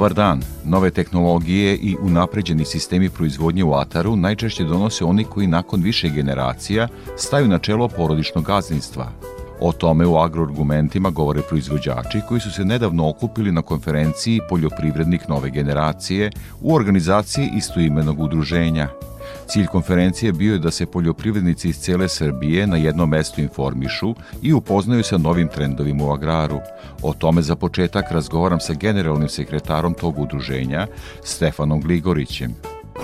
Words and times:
Dobar 0.00 0.14
dan. 0.14 0.42
Nove 0.64 0.90
tehnologije 0.90 1.74
i 1.76 1.96
unapređeni 2.02 2.64
sistemi 2.64 3.10
proizvodnje 3.10 3.64
u 3.64 3.74
ataru 3.74 4.16
najčešće 4.16 4.64
donose 4.64 5.04
oni 5.04 5.24
koji 5.24 5.46
nakon 5.46 5.82
više 5.82 6.08
generacija 6.08 6.88
staju 7.16 7.48
na 7.48 7.58
čelo 7.58 7.88
porodičnog 7.88 8.44
gazdinstva. 8.44 9.12
O 9.60 9.72
tome 9.72 10.06
u 10.06 10.16
agroargumentima 10.16 11.10
govore 11.10 11.40
proizvođači 11.48 12.20
koji 12.28 12.40
su 12.40 12.50
se 12.50 12.64
nedavno 12.64 13.08
okupili 13.08 13.52
na 13.52 13.62
konferenciji 13.62 14.40
Poljoprivrednik 14.48 15.28
nove 15.28 15.50
generacije 15.50 16.30
u 16.60 16.74
organizaciji 16.74 17.50
istoimenog 17.56 18.20
udruženja– 18.20 18.88
Cilj 19.50 19.66
konferencije 19.66 20.32
bio 20.32 20.52
je 20.52 20.58
da 20.58 20.70
se 20.70 20.86
poljoprivrednici 20.86 21.68
iz 21.68 21.78
cele 21.78 22.08
Srbije 22.08 22.66
na 22.66 22.76
jednom 22.76 23.08
mestu 23.08 23.40
informišu 23.40 24.14
i 24.42 24.52
upoznaju 24.52 25.02
sa 25.02 25.18
novim 25.18 25.48
trendovima 25.48 26.04
u 26.04 26.12
agraru. 26.12 26.60
O 27.02 27.14
tome 27.14 27.42
za 27.42 27.56
početak 27.56 28.10
razgovaram 28.10 28.60
sa 28.60 28.72
generalnim 28.72 29.28
sekretarom 29.28 29.94
tog 29.94 30.18
udruženja, 30.18 30.86
Stefanom 31.24 31.80
Gligorićem. 31.80 32.54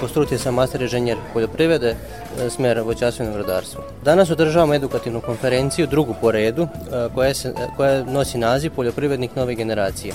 Po 0.01 0.09
struci 0.09 0.39
sam 0.39 0.55
master 0.55 0.83
inženjer 0.83 1.17
poljoprivrede, 1.33 1.97
e, 2.41 2.51
smer 2.51 2.81
voćarstvo 2.81 3.27
i 3.27 3.31
vrodarstvo. 3.31 3.83
Danas 4.05 4.31
održavamo 4.31 4.75
edukativnu 4.75 5.21
konferenciju, 5.21 5.87
drugu 5.87 6.15
po 6.21 6.31
redu, 6.31 6.63
e, 6.63 6.69
koja, 7.15 7.35
se, 7.35 7.49
e, 7.49 7.53
koja 7.77 8.05
nosi 8.05 8.39
naziv 8.39 8.71
Poljoprivrednik 8.77 9.37
nove 9.37 9.55
generacije. 9.55 10.15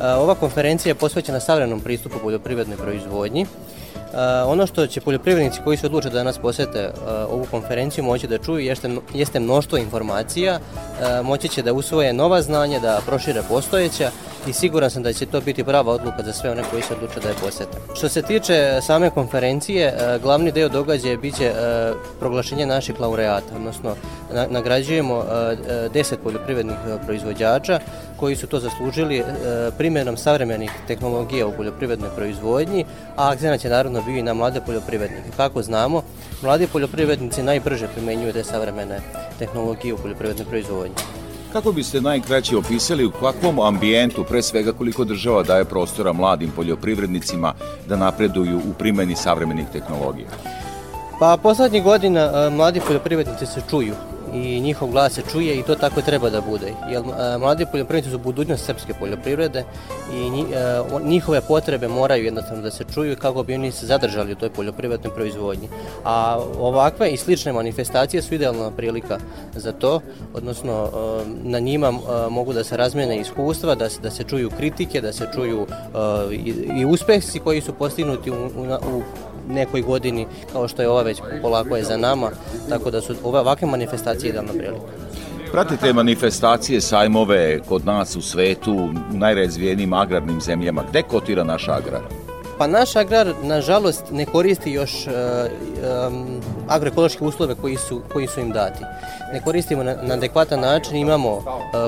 Ova 0.00 0.34
konferencija 0.34 0.90
je 0.90 0.94
posvećena 0.94 1.40
savremenom 1.40 1.80
pristupu 1.80 2.18
poljoprivrednoj 2.22 2.76
proizvodnji, 2.76 3.46
ono 4.46 4.66
što 4.66 4.86
će 4.86 5.00
poljoprivrednici 5.00 5.60
koji 5.64 5.76
se 5.76 5.86
odluče 5.86 6.10
da 6.10 6.24
nas 6.24 6.38
posete 6.38 6.90
ovu 7.30 7.46
konferenciju 7.50 8.04
moći 8.04 8.26
da 8.26 8.38
čuju 8.38 8.58
jeste, 8.58 8.96
jeste 9.14 9.40
mnoštvo 9.40 9.78
informacija, 9.78 10.58
moći 11.24 11.48
će 11.48 11.62
da 11.62 11.72
usvoje 11.72 12.12
nova 12.12 12.42
znanja, 12.42 12.78
da 12.78 13.00
prošire 13.06 13.42
postojeća 13.48 14.10
i 14.46 14.52
siguran 14.52 14.90
sam 14.90 15.02
da 15.02 15.12
će 15.12 15.26
to 15.26 15.40
biti 15.40 15.64
prava 15.64 15.92
odluka 15.92 16.22
za 16.22 16.32
sve 16.32 16.50
one 16.50 16.62
koji 16.70 16.82
se 16.82 16.94
odluče 16.94 17.20
da 17.20 17.28
je 17.28 17.34
posete. 17.34 17.78
Što 17.94 18.08
se 18.08 18.22
tiče 18.22 18.78
same 18.82 19.10
konferencije, 19.10 19.94
glavni 20.22 20.52
deo 20.52 20.68
događaja 20.68 21.16
biće 21.16 21.52
proglašenje 22.20 22.66
naših 22.66 23.00
laureata, 23.00 23.56
odnosno 23.56 23.94
nagrađujemo 24.50 25.24
10 25.24 26.16
poljoprivrednih 26.22 26.76
proizvođača 27.06 27.80
koji 28.16 28.36
su 28.36 28.46
to 28.46 28.60
zaslužili 28.60 29.24
primjenom 29.78 30.16
savremenih 30.16 30.70
tehnologija 30.86 31.46
u 31.46 31.52
poljoprivrednoj 31.52 32.10
proizvodnji, 32.16 32.84
a 33.16 33.30
akcenat 33.30 33.60
će 33.60 33.68
naravno 33.68 34.02
bio 34.02 34.16
i 34.16 34.22
na 34.22 34.34
mlade 34.34 34.60
poljoprivrednike. 34.60 35.30
Kako 35.36 35.62
znamo, 35.62 36.02
mladi 36.42 36.66
poljoprivrednici 36.66 37.42
najbrže 37.42 37.88
primenjuju 37.88 38.32
te 38.32 38.44
savremene 38.44 39.00
tehnologije 39.38 39.94
u 39.94 39.98
poljoprivrednoj 39.98 40.46
proizvodnji. 40.46 40.94
Kako 41.52 41.72
biste 41.72 42.00
najkraće 42.00 42.56
opisali 42.56 43.04
u 43.04 43.10
kakvom 43.10 43.60
ambijentu, 43.60 44.24
pre 44.24 44.42
svega 44.42 44.72
koliko 44.72 45.04
država 45.04 45.42
daje 45.42 45.64
prostora 45.64 46.12
mladim 46.12 46.50
poljoprivrednicima 46.50 47.54
da 47.88 47.96
napreduju 47.96 48.58
u 48.58 48.72
primeni 48.78 49.16
savremenih 49.16 49.66
tehnologija? 49.72 50.28
Pa 51.20 51.38
poslednjih 51.42 51.84
godina 51.84 52.50
mladi 52.50 52.80
poljoprivrednici 52.86 53.46
se 53.46 53.62
čuju 53.70 53.94
i 54.34 54.60
njihov 54.60 54.90
glas 54.90 55.12
se 55.12 55.22
čuje 55.32 55.58
i 55.58 55.62
to 55.62 55.74
tako 55.74 56.02
treba 56.02 56.30
da 56.30 56.40
bude. 56.40 56.72
Jer 56.90 57.02
mladi 57.40 57.66
poljoprivrednici 57.72 58.10
su 58.10 58.18
budućnost 58.18 58.64
srpske 58.64 58.94
poljoprivrede 58.94 59.64
i 60.14 60.44
njihove 61.04 61.40
potrebe 61.40 61.88
moraju 61.88 62.24
jednostavno 62.24 62.62
da 62.62 62.70
se 62.70 62.84
čuju 62.94 63.16
kako 63.16 63.42
bi 63.42 63.54
oni 63.54 63.72
se 63.72 63.86
zadržali 63.86 64.32
u 64.32 64.36
toj 64.36 64.50
poljoprivrednoj 64.50 65.14
proizvodnji. 65.14 65.68
A 66.04 66.40
ovakve 66.58 67.10
i 67.10 67.16
slične 67.16 67.52
manifestacije 67.52 68.22
su 68.22 68.34
idealna 68.34 68.70
prilika 68.70 69.18
za 69.54 69.72
to, 69.72 70.00
odnosno 70.34 70.90
na 71.42 71.58
njima 71.58 71.92
mogu 72.30 72.52
da 72.52 72.64
se 72.64 72.76
razmene 72.76 73.20
iskustva, 73.20 73.74
da 73.74 73.88
se, 73.88 74.00
da 74.00 74.10
se 74.10 74.24
čuju 74.24 74.50
kritike, 74.56 75.00
da 75.00 75.12
se 75.12 75.28
čuju 75.34 75.66
i, 76.32 76.54
i 76.80 76.84
uspehsi 76.84 77.38
koji 77.38 77.60
su 77.60 77.72
postignuti 77.72 78.30
u, 78.30 78.34
u, 78.34 78.96
u 78.96 79.02
nekoj 79.50 79.82
godini 79.82 80.26
kao 80.52 80.68
što 80.68 80.82
je 80.82 80.88
ova 80.88 81.02
već 81.02 81.20
polako 81.42 81.76
je 81.76 81.84
za 81.84 81.96
nama, 81.96 82.30
tako 82.68 82.90
da 82.90 83.00
su 83.00 83.14
ove 83.24 83.40
ovakve 83.40 83.68
manifestacije 83.68 84.30
idealna 84.30 84.52
prilika. 84.52 85.10
Pratite 85.52 85.92
manifestacije, 85.92 86.80
sajmove 86.80 87.60
kod 87.68 87.86
nas 87.86 88.16
u 88.16 88.22
svetu, 88.22 88.72
u 88.72 88.92
najrazvijenijim 89.16 89.92
agrarnim 89.92 90.40
zemljama. 90.40 90.84
Gde 90.90 91.02
kotira 91.02 91.44
naš 91.44 91.68
agrar? 91.68 92.29
Pa 92.60 92.66
naš 92.66 92.96
agrar, 92.96 93.32
nažalost, 93.42 94.04
ne 94.10 94.26
koristi 94.26 94.72
još 94.72 95.06
uh, 95.06 95.12
um, 96.08 96.40
agroekološke 96.68 97.24
uslove 97.24 97.54
koji 97.54 97.76
su, 97.76 98.02
koji 98.12 98.26
su 98.26 98.40
im 98.40 98.50
dati. 98.50 98.84
Ne 99.32 99.40
koristimo 99.40 99.82
na, 99.82 99.94
na 100.02 100.14
adekvatan 100.14 100.60
način, 100.60 100.96
imamo 100.96 101.36
uh, 101.36 101.44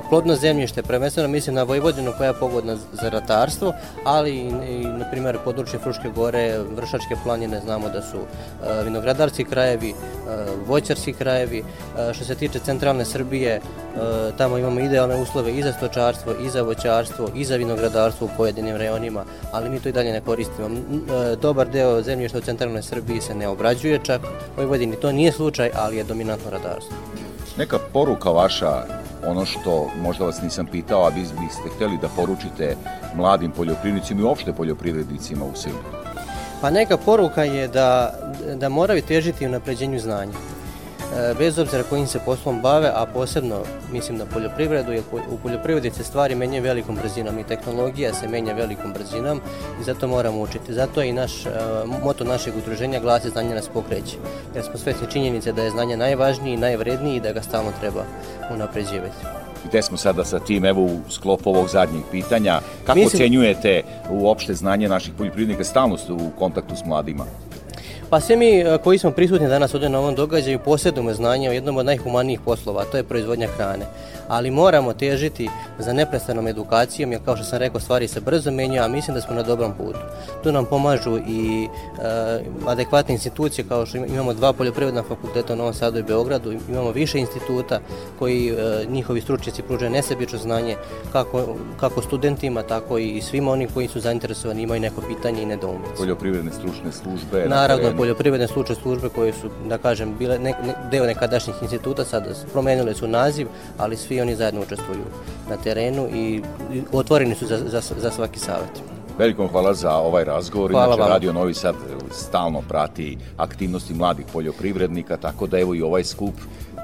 plodno 0.08 0.34
zemljište, 0.34 0.82
prvenstveno 0.82 1.28
mislim 1.28 1.54
na 1.54 1.62
Vojvodinu 1.62 2.12
koja 2.18 2.26
je 2.26 2.38
pogodna 2.40 2.76
za 2.76 3.08
ratarstvo, 3.08 3.72
ali 4.04 4.30
i, 4.30 4.48
i 4.68 4.84
na 4.84 5.04
primjer, 5.10 5.38
područje 5.44 5.78
Fruške 5.78 6.08
gore, 6.14 6.58
Vršačke 6.76 7.16
planine, 7.24 7.60
znamo 7.60 7.88
da 7.88 8.02
su 8.02 8.18
uh, 8.18 8.84
vinogradarski 8.84 9.44
krajevi, 9.44 9.94
voćarski 10.66 11.12
krajevi. 11.12 11.64
Što 12.12 12.24
se 12.24 12.34
tiče 12.34 12.58
centralne 12.58 13.04
Srbije, 13.04 13.60
tamo 14.38 14.58
imamo 14.58 14.80
idealne 14.80 15.16
uslove 15.16 15.52
i 15.52 15.62
za 15.62 15.72
stočarstvo, 15.72 16.32
i 16.44 16.50
za 16.50 16.62
voćarstvo, 16.62 17.28
i 17.34 17.44
za 17.44 17.56
vinogradarstvo 17.56 18.26
u 18.26 18.30
pojedinim 18.36 18.76
reonima, 18.76 19.24
ali 19.52 19.70
mi 19.70 19.80
to 19.80 19.88
i 19.88 19.92
dalje 19.92 20.12
ne 20.12 20.20
koristimo 20.20 20.61
E, 20.66 21.36
dobar 21.36 21.68
deo 21.68 22.02
zemljišta 22.02 22.38
u 22.38 22.40
centralnoj 22.40 22.82
Srbiji 22.82 23.20
se 23.20 23.34
ne 23.34 23.48
obrađuje 23.48 24.00
čak, 24.02 24.20
u 24.22 24.56
Vojvodini 24.56 24.96
to 24.96 25.12
nije 25.12 25.32
slučaj, 25.32 25.70
ali 25.74 25.96
je 25.96 26.04
dominantno 26.04 26.50
radarstvo. 26.50 26.96
Neka 27.58 27.78
poruka 27.92 28.30
vaša, 28.30 28.84
ono 29.26 29.44
što 29.44 29.90
možda 30.02 30.24
vas 30.24 30.42
nisam 30.42 30.66
pitao, 30.66 31.04
a 31.04 31.08
vi 31.08 31.20
biste 31.20 31.68
hteli 31.76 31.98
da 32.02 32.08
poručite 32.08 32.76
mladim 33.14 33.50
poljoprivrednicima 33.50 34.20
i 34.20 34.24
uopšte 34.24 34.52
poljoprivrednicima 34.52 35.44
u 35.44 35.56
Srbiji? 35.56 36.02
Pa 36.60 36.70
neka 36.70 36.96
poruka 36.96 37.44
je 37.44 37.68
da, 37.68 38.14
da 38.54 38.68
moraju 38.68 39.02
težiti 39.02 39.46
u 39.46 39.50
napređenju 39.50 39.98
znanja. 39.98 40.32
E, 41.12 41.34
bez 41.38 41.58
obzira 41.58 41.82
kojim 41.82 42.06
se 42.06 42.18
poslom 42.24 42.60
bave, 42.60 42.90
a 42.94 43.06
posebno 43.06 43.56
mislim 43.92 44.18
na 44.18 44.26
poljoprivredu, 44.26 44.92
jer 44.92 45.02
u 45.30 45.38
poljoprivredi 45.42 45.90
se 45.90 46.04
stvari 46.04 46.34
menjaju 46.34 46.62
velikom 46.62 46.96
brzinom 46.96 47.38
i 47.38 47.44
tehnologija 47.44 48.14
se 48.14 48.28
menja 48.28 48.54
velikom 48.54 48.92
brzinom 48.92 49.40
i 49.80 49.84
zato 49.84 50.08
moramo 50.08 50.40
učiti. 50.40 50.74
Zato 50.74 51.02
je 51.02 51.08
i 51.08 51.12
naš, 51.12 51.46
e, 51.46 51.50
moto 52.04 52.24
našeg 52.24 52.56
udruženja 52.56 53.00
glasi 53.00 53.30
znanje 53.30 53.54
nas 53.54 53.68
pokreće. 53.68 54.16
Jer 54.54 54.64
smo 54.64 54.78
svesni 54.78 55.10
činjenice 55.10 55.52
da 55.52 55.62
je 55.62 55.70
znanje 55.70 55.96
najvažniji 55.96 56.54
i 56.54 56.56
najvredniji 56.56 57.16
i 57.16 57.20
da 57.20 57.32
ga 57.32 57.42
stalno 57.42 57.70
treba 57.80 58.04
unapređivati. 58.54 59.16
Gde 59.68 59.82
smo 59.82 59.96
sada 59.96 60.24
sa 60.24 60.38
tim, 60.38 60.64
evo 60.64 60.82
u 60.82 61.00
sklopu 61.10 61.50
ovog 61.50 61.68
zadnjeg 61.68 62.02
pitanja, 62.10 62.60
kako 62.86 62.98
Mislim... 62.98 63.22
ocenjujete 63.22 63.82
uopšte 64.10 64.54
znanje 64.54 64.88
naših 64.88 65.12
poljoprivrednika, 65.18 65.64
stalno 65.64 65.96
ste 65.96 66.12
u 66.12 66.30
kontaktu 66.38 66.76
s 66.76 66.84
mladima? 66.84 67.24
Pa 68.12 68.20
sve 68.20 68.36
mi 68.36 68.60
e, 68.60 68.78
koji 68.84 68.98
smo 68.98 69.10
prisutni 69.10 69.48
danas 69.48 69.74
ovdje 69.74 69.88
na 69.88 69.98
ovom 69.98 70.14
događaju 70.14 70.58
posjedujemo 70.58 71.14
znanje 71.14 71.48
o 71.48 71.52
jednom 71.52 71.76
od 71.76 71.86
najhumanijih 71.86 72.40
poslova, 72.44 72.82
a 72.82 72.84
to 72.84 72.96
je 72.96 73.04
proizvodnja 73.04 73.48
hrane. 73.56 73.86
Ali 74.28 74.50
moramo 74.50 74.92
težiti 74.92 75.48
za 75.78 75.92
neprestanom 75.92 76.46
edukacijom, 76.48 77.12
jer 77.12 77.24
kao 77.24 77.36
što 77.36 77.44
sam 77.44 77.58
rekao, 77.58 77.80
stvari 77.80 78.08
se 78.08 78.20
brzo 78.20 78.50
menjaju, 78.50 78.82
a 78.82 78.88
mislim 78.88 79.14
da 79.14 79.20
smo 79.20 79.34
na 79.34 79.42
dobrom 79.42 79.72
putu. 79.72 79.98
Tu 80.42 80.52
nam 80.52 80.64
pomažu 80.64 81.18
i 81.18 81.64
e, 81.64 82.40
adekvatne 82.66 83.14
institucije, 83.14 83.64
kao 83.68 83.86
što 83.86 83.98
imamo 83.98 84.34
dva 84.34 84.52
poljoprivredna 84.52 85.02
fakulteta 85.02 85.52
u 85.52 85.56
Novom 85.56 85.74
Sadu 85.74 85.98
i 85.98 86.02
Beogradu, 86.02 86.52
imamo 86.68 86.90
više 86.90 87.18
instituta 87.18 87.80
koji 88.18 88.48
e, 88.48 88.86
njihovi 88.88 89.20
stručnjaci 89.20 89.62
pružaju 89.62 89.90
nesebično 89.90 90.38
znanje 90.38 90.76
kako, 91.12 91.56
kako 91.80 92.02
studentima, 92.02 92.62
tako 92.62 92.98
i 92.98 93.20
svima 93.20 93.50
oni 93.50 93.68
koji 93.74 93.88
su 93.88 94.00
zainteresovani 94.00 94.62
imaju 94.62 94.80
neko 94.80 95.00
pitanje 95.00 95.42
i 95.42 95.46
nedoumice. 95.46 95.94
Poljoprivredne 95.96 96.52
stručne 96.52 96.92
službe. 96.92 97.46
Naravno, 97.48 97.90
na 97.90 97.96
poljoprivredne 97.96 98.48
slučne 98.48 98.74
službe 98.74 99.08
koje 99.08 99.32
su, 99.32 99.50
da 99.68 99.78
kažem, 99.78 100.14
bile 100.18 100.38
ne, 100.38 100.54
ne, 100.66 100.74
deo 100.90 101.06
nekadašnjih 101.06 101.56
instituta, 101.62 102.04
sad 102.04 102.52
promenile 102.52 102.94
su 102.94 103.08
naziv, 103.08 103.48
ali 103.78 103.96
svi 103.96 104.11
oni 104.20 104.36
zajedno 104.36 104.60
učestvuju 104.60 105.04
na 105.48 105.56
terenu 105.56 106.08
i, 106.14 106.42
otvoreni 106.92 107.34
su 107.34 107.46
za, 107.46 107.58
za, 107.58 107.80
za 107.98 108.10
svaki 108.10 108.38
savjet. 108.38 108.82
Velikom 109.18 109.48
hvala 109.48 109.74
za 109.74 109.96
ovaj 109.96 110.24
razgovor. 110.24 110.70
Hvala 110.70 110.94
Inače. 110.94 111.10
Radio 111.10 111.32
Novi 111.32 111.54
Sad 111.54 111.74
stalno 112.10 112.62
prati 112.68 113.18
aktivnosti 113.36 113.94
mladih 113.94 114.26
poljoprivrednika, 114.32 115.16
tako 115.16 115.46
da 115.46 115.58
evo 115.58 115.74
i 115.74 115.82
ovaj 115.82 116.04
skup 116.04 116.34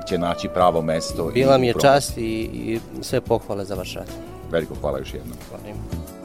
će 0.08 0.18
naći 0.18 0.48
pravo 0.54 0.82
mesto. 0.82 1.30
Bila 1.34 1.58
mi 1.58 1.66
je 1.66 1.74
čast 1.80 2.18
i, 2.18 2.50
i 2.52 2.80
sve 3.02 3.20
pohvale 3.20 3.64
za 3.64 3.74
vaš 3.74 3.94
rad. 3.94 4.08
Veliko 4.50 4.74
hvala 4.80 4.98
još 4.98 5.14
jednom. 5.14 5.36
Hvala 5.48 6.17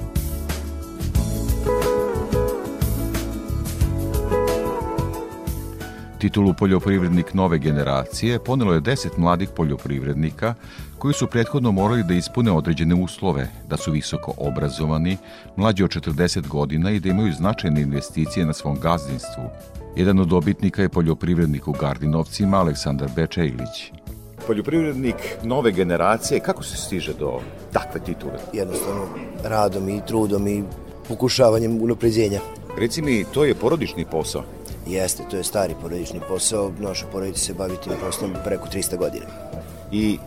Titulu 6.23 6.53
poljoprivrednik 6.53 7.33
nove 7.33 7.57
generacije 7.57 8.39
ponelo 8.39 8.73
je 8.73 8.79
deset 8.79 9.17
mladih 9.17 9.49
poljoprivrednika 9.55 10.53
koji 10.97 11.13
su 11.13 11.27
prethodno 11.27 11.71
morali 11.71 12.03
da 12.03 12.13
ispune 12.13 12.51
određene 12.51 12.95
uslove, 12.95 13.47
da 13.69 13.77
su 13.77 13.91
visoko 13.91 14.33
obrazovani, 14.37 15.17
mlađi 15.55 15.83
od 15.83 15.89
40 15.89 16.47
godina 16.47 16.91
i 16.91 16.99
da 16.99 17.09
imaju 17.09 17.33
značajne 17.33 17.81
investicije 17.81 18.45
na 18.45 18.53
svom 18.53 18.79
gazdinstvu. 18.79 19.43
Jedan 19.95 20.19
od 20.19 20.27
dobitnika 20.27 20.81
je 20.81 20.89
poljoprivrednik 20.89 21.67
u 21.67 21.71
Gardinovcima 21.71 22.57
Aleksandar 22.57 23.09
Bečejlić. 23.15 23.91
Poljoprivrednik 24.47 25.15
nove 25.43 25.71
generacije, 25.71 26.39
kako 26.39 26.63
se 26.63 26.77
stiže 26.77 27.13
do 27.13 27.39
takve 27.73 27.99
titule? 27.99 28.39
Jednostavno, 28.53 29.07
radom 29.43 29.89
i 29.89 30.01
trudom 30.07 30.47
i 30.47 30.63
pokušavanjem 31.07 31.81
unapređenja. 31.81 32.39
Reci 32.77 33.01
mi, 33.01 33.25
to 33.33 33.45
je 33.45 33.55
porodični 33.55 34.05
posao? 34.05 34.43
Jeste, 34.88 35.24
to 35.31 35.38
je 35.38 35.44
stari 35.44 35.75
porodični 35.81 36.19
posao. 36.27 36.71
Naša 36.80 37.06
porodica 37.06 37.39
se 37.39 37.53
bavi 37.53 37.77
tim 37.83 37.94
poslom 38.06 38.35
preko 38.44 38.68
300 38.74 38.97
godina. 38.97 39.25
I 39.91 40.18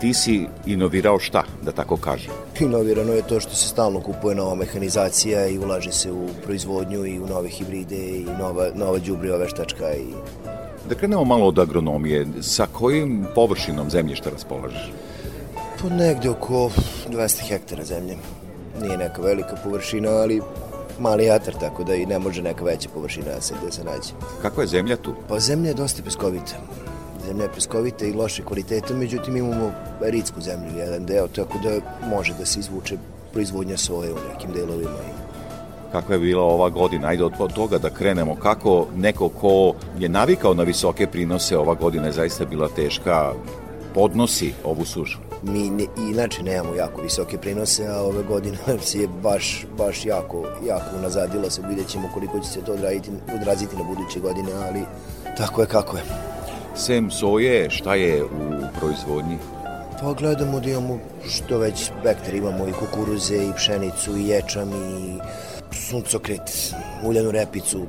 ti 0.00 0.14
si 0.14 0.46
inovirao 0.66 1.18
šta, 1.18 1.44
da 1.62 1.72
tako 1.72 1.96
kažem? 1.96 2.32
Inovirano 2.60 3.12
je 3.12 3.22
to 3.22 3.40
što 3.40 3.54
se 3.54 3.68
stalno 3.68 4.00
kupuje 4.00 4.34
nova 4.34 4.54
mehanizacija 4.54 5.46
i 5.46 5.58
ulaže 5.58 5.92
se 5.92 6.12
u 6.12 6.28
proizvodnju 6.44 7.06
i 7.06 7.18
u 7.18 7.26
nove 7.26 7.48
hibride 7.48 7.96
i 7.96 8.26
nova, 8.38 8.70
nova 8.74 8.98
džubriva 8.98 9.36
veštačka 9.36 9.94
i 9.94 10.06
Da 10.88 10.94
krenemo 10.94 11.24
malo 11.24 11.46
od 11.46 11.58
agronomije. 11.58 12.26
Sa 12.40 12.66
kojim 12.72 13.26
površinom 13.34 13.90
zemljišta 13.90 14.30
raspolažeš? 14.30 14.92
Po 15.82 15.88
negde 15.88 16.30
oko 16.30 16.70
200 17.08 17.48
hektara 17.48 17.84
zemlje. 17.84 18.16
Nije 18.80 18.96
neka 18.96 19.22
velika 19.22 19.56
površina, 19.64 20.10
ali 20.10 20.42
mali 20.98 21.30
atar, 21.30 21.54
tako 21.60 21.84
da 21.84 21.94
i 21.94 22.06
ne 22.06 22.18
može 22.18 22.42
neka 22.42 22.64
veća 22.64 22.88
površina 22.94 23.26
da 23.34 23.40
se, 23.40 23.54
da 23.64 23.72
se 23.72 23.84
nađe. 23.84 24.12
Kakva 24.42 24.62
je 24.62 24.66
zemlja 24.66 24.96
tu? 24.96 25.14
Pa 25.28 25.38
zemlja 25.38 25.68
je 25.68 25.74
dosta 25.74 26.02
peskovita. 26.02 26.56
Zemlja 27.26 27.42
je 27.42 27.52
peskovita 27.54 28.04
i 28.04 28.12
loše 28.12 28.44
kvaliteta, 28.44 28.94
međutim 28.94 29.36
imamo 29.36 29.72
ritsku 30.00 30.40
zemlju, 30.40 30.78
jedan 30.78 31.06
deo, 31.06 31.28
tako 31.28 31.58
da 31.58 31.70
može 32.08 32.34
da 32.38 32.46
se 32.46 32.60
izvuče 32.60 32.96
proizvodnja 33.32 33.76
soje 33.76 34.12
u 34.12 34.16
nekim 34.32 34.52
delovima. 34.52 34.98
Kakva 35.92 36.14
je 36.14 36.20
bila 36.20 36.42
ova 36.42 36.68
godina? 36.70 37.08
Ajde 37.08 37.24
od 37.24 37.52
toga 37.54 37.78
da 37.78 37.90
krenemo. 37.90 38.34
Kako 38.34 38.86
neko 38.96 39.28
ko 39.28 39.74
je 39.98 40.08
navikao 40.08 40.54
na 40.54 40.62
visoke 40.62 41.06
prinose, 41.06 41.58
ova 41.58 41.74
godina 41.74 42.06
je 42.06 42.12
zaista 42.12 42.44
bila 42.44 42.68
teška, 42.68 43.32
podnosi 43.94 44.52
ovu 44.64 44.84
sušu? 44.84 45.18
Mi 45.42 45.70
ne, 45.70 45.86
inače 46.10 46.42
nemamo 46.42 46.74
jako 46.74 47.02
visoke 47.02 47.38
prinose, 47.38 47.86
a 47.86 48.02
ove 48.02 48.22
godine 48.22 48.58
se 48.80 48.98
je 48.98 49.08
baš, 49.22 49.66
baš 49.78 50.06
jako, 50.06 50.44
jako 50.66 50.96
unazadilo 50.98 51.50
se. 51.50 51.62
Vidjet 51.68 51.88
ćemo 51.88 52.10
koliko 52.14 52.40
će 52.40 52.48
se 52.48 52.60
to 52.60 52.72
odraditi, 52.72 53.10
odraziti 53.34 53.76
na 53.76 53.82
buduće 53.82 54.20
godine, 54.20 54.52
ali 54.52 54.80
tako 55.36 55.60
je 55.60 55.66
kako 55.66 55.96
je. 55.96 56.02
Sem 56.76 57.10
soje, 57.10 57.70
šta 57.70 57.94
je 57.94 58.24
u 58.24 58.28
proizvodnji? 58.80 59.38
Pa 60.00 60.12
gledamo 60.12 60.60
da 60.60 60.70
imamo 60.70 60.98
što 61.28 61.58
već 61.58 61.84
spektar, 61.84 62.34
imamo 62.34 62.68
i 62.68 62.72
kukuruze, 62.72 63.36
i 63.36 63.52
pšenicu, 63.56 64.16
i 64.16 64.28
ječam, 64.28 64.70
i 64.72 65.18
suncokret, 65.74 66.74
uljanu 67.04 67.30
repicu. 67.30 67.86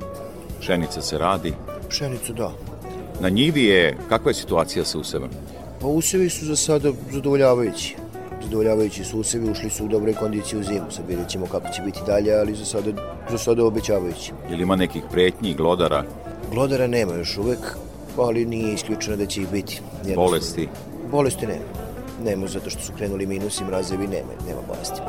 Pšenica 0.60 1.02
se 1.02 1.18
radi? 1.18 1.54
Pšenicu, 1.88 2.32
da. 2.32 2.52
Na 3.20 3.28
njivi 3.28 3.64
je, 3.64 3.96
kakva 4.08 4.30
je 4.30 4.34
situacija 4.34 4.84
sa 4.84 4.98
usevom? 4.98 5.30
Pa 5.84 5.88
usevi 5.88 6.30
su 6.30 6.46
za 6.46 6.56
sada 6.56 6.92
zadovoljavajući. 7.12 7.96
Zadovoljavajući 8.42 9.04
su 9.04 9.18
usevi, 9.20 9.50
ušli 9.50 9.70
su 9.70 9.84
u 9.84 9.88
dobre 9.88 10.14
kondicije 10.14 10.58
u 10.60 10.62
zimu. 10.62 10.90
Sad 10.90 11.08
vidjet 11.08 11.28
ćemo 11.28 11.46
kako 11.46 11.68
će 11.68 11.82
biti 11.82 12.00
dalje, 12.06 12.34
ali 12.34 12.54
za 12.54 12.64
sada, 12.64 12.90
za 13.30 13.38
sada 13.38 13.64
obećavajući. 13.64 14.32
Je 14.50 14.56
li 14.56 14.62
ima 14.62 14.76
nekih 14.76 15.02
pretnji, 15.10 15.54
glodara? 15.54 16.04
Glodara 16.52 16.86
nema 16.86 17.14
još 17.14 17.38
uvek, 17.38 17.58
ali 18.18 18.44
nije 18.44 18.74
isključeno 18.74 19.16
da 19.16 19.26
će 19.26 19.42
ih 19.42 19.48
biti. 19.52 19.80
Bolesti? 20.14 20.68
Bolesti 21.10 21.46
nema. 21.46 21.64
Nema, 22.24 22.46
zato 22.46 22.70
što 22.70 22.80
su 22.80 22.92
krenuli 22.96 23.26
minusi, 23.26 23.64
mrazevi, 23.64 24.06
nema, 24.06 24.32
nema 24.48 24.60
bolesti. 24.68 25.00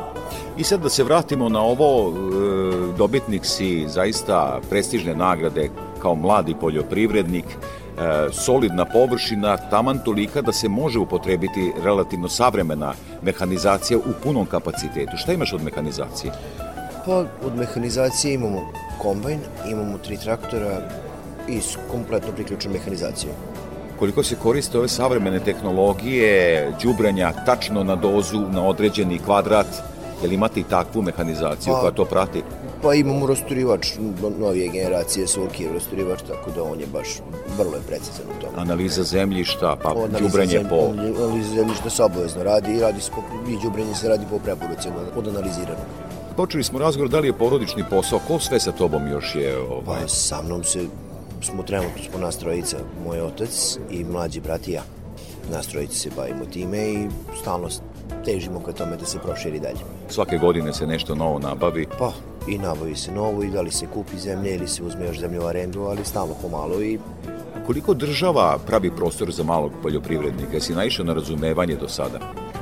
I 0.58 0.64
sad 0.64 0.82
da 0.82 0.88
se 0.88 1.04
vratimo 1.04 1.48
na 1.48 1.62
ovo, 1.62 2.12
e, 2.12 2.96
dobitnik 2.98 3.44
si 3.44 3.84
zaista 3.88 4.60
prestižne 4.70 5.14
nagrade 5.14 5.70
kao 6.02 6.14
mladi 6.14 6.54
poljoprivrednik, 6.60 7.44
solidna 8.32 8.84
površina, 8.84 9.56
taman 9.56 9.98
tolika 9.98 10.42
da 10.42 10.52
se 10.52 10.68
može 10.68 10.98
upotrebiti 10.98 11.72
relativno 11.84 12.28
savremena 12.28 12.92
mehanizacija 13.22 13.98
u 13.98 14.12
punom 14.22 14.46
kapacitetu. 14.46 15.16
Šta 15.16 15.32
imaš 15.32 15.52
od 15.52 15.62
mehanizacije? 15.64 16.32
Pa 17.06 17.16
od 17.16 17.56
mehanizacije 17.56 18.34
imamo 18.34 18.72
kombajn, 18.98 19.40
imamo 19.70 19.98
tri 19.98 20.16
traktora 20.16 20.80
i 21.48 21.60
kompletno 21.90 22.32
priključenu 22.32 22.74
mehanizaciju. 22.74 23.30
Koliko 23.98 24.22
se 24.22 24.36
koriste 24.42 24.78
ove 24.78 24.88
savremene 24.88 25.40
tehnologije, 25.40 26.72
đubranja 26.82 27.32
tačno 27.46 27.84
na 27.84 27.96
dozu, 27.96 28.40
na 28.40 28.66
određeni 28.66 29.18
kvadrat, 29.18 29.66
je 30.22 30.28
li 30.28 30.34
imate 30.34 30.60
i 30.60 30.64
takvu 30.64 31.02
mehanizaciju 31.02 31.72
Pa- 31.72 31.80
koja 31.80 31.92
to 31.92 32.04
prati? 32.04 32.42
Pa 32.82 32.94
imamo 32.94 33.26
rasturivač 33.26 33.86
novije 34.38 34.68
generacije, 34.68 35.26
Sulkijev 35.26 35.72
rasturivač, 35.72 36.20
tako 36.28 36.50
da 36.50 36.62
on 36.62 36.80
je 36.80 36.86
baš 36.86 37.08
vrlo 37.58 37.74
je 37.74 37.82
precizan 37.86 38.26
u 38.38 38.40
tome. 38.40 38.52
Analiza 38.56 39.02
zemljišta, 39.02 39.76
pa 39.82 39.94
zem- 40.46 40.68
po... 40.68 40.76
Analiza 41.24 41.54
zemljišta 41.54 41.90
se 41.90 42.02
obavezno 42.04 42.42
radi 42.42 42.72
i 42.76 42.80
radi 42.80 43.00
se 43.00 43.10
po, 43.10 43.50
i 43.50 43.56
đubrenje 43.62 43.94
se 43.94 44.08
radi 44.08 44.24
po 44.30 44.38
preporuci 44.38 44.88
od, 44.88 45.18
od 45.26 45.28
analiziranog. 45.28 45.86
Počeli 46.36 46.64
smo 46.64 46.78
razgovor 46.78 47.08
da 47.10 47.18
li 47.20 47.28
je 47.28 47.32
porodični 47.32 47.84
posao, 47.90 48.20
ko 48.28 48.38
sve 48.38 48.60
sa 48.60 48.72
tobom 48.72 49.08
još 49.08 49.34
je... 49.34 49.58
Ovaj, 49.58 50.00
Pa 50.02 50.08
sa 50.08 50.42
mnom 50.42 50.64
se, 50.64 50.86
smo 51.42 51.62
trenutno 51.62 52.02
smo 52.10 52.18
nas 52.20 52.36
trojica, 52.36 52.76
moj 53.04 53.20
otac 53.20 53.78
i 53.90 54.04
mlađi 54.04 54.40
brat 54.40 54.68
i 54.68 54.72
ja. 54.72 54.82
Nas 55.52 55.66
trojica 55.66 55.94
se 55.98 56.10
bavimo 56.16 56.44
time 56.44 56.78
i 56.88 57.08
stalno 57.40 57.68
težimo 58.24 58.60
ka 58.60 58.72
tome 58.72 58.96
da 58.96 59.06
se 59.06 59.18
proširi 59.18 59.60
dalje. 59.60 59.78
svake 60.08 60.38
godine 60.38 60.72
se 60.72 60.86
nešto 60.86 61.14
novo 61.14 61.38
nabavi. 61.38 61.86
Pa, 61.98 62.12
i 62.48 62.58
nabavi 62.58 62.96
se 62.96 63.12
novo 63.12 63.42
i 63.42 63.50
da 63.50 63.60
li 63.60 63.70
se 63.70 63.86
kupi 63.86 64.18
zemlje 64.18 64.54
ili 64.54 64.68
se 64.68 64.82
uzme 64.82 65.06
još 65.06 65.20
zemlje 65.20 65.40
u 65.40 65.46
arendu, 65.46 65.82
ali 65.82 66.04
stalno 66.04 66.34
pomalo 66.42 66.82
i 66.82 66.98
Koliko 67.66 67.94
država 67.94 68.58
pravi 68.66 68.90
prostor 68.90 69.32
za 69.32 69.42
malog 69.42 69.72
poljoprivrednika? 69.82 70.54
Jesi 70.54 70.74
naišao 70.74 71.04
na 71.04 71.14
razumevanje 71.14 71.76
do 71.76 71.88
sada? 71.88 72.18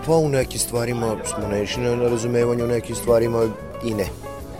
pa 0.07 0.17
u 0.17 0.29
nekim 0.29 0.59
stvarima 0.59 1.17
smo 1.25 1.49
naišli 1.49 1.83
na 1.83 2.09
razumevanju, 2.09 2.65
u 2.65 2.69
nekim 2.69 2.97
stvarima 2.97 3.49
i 3.85 3.95
ne. 3.95 4.07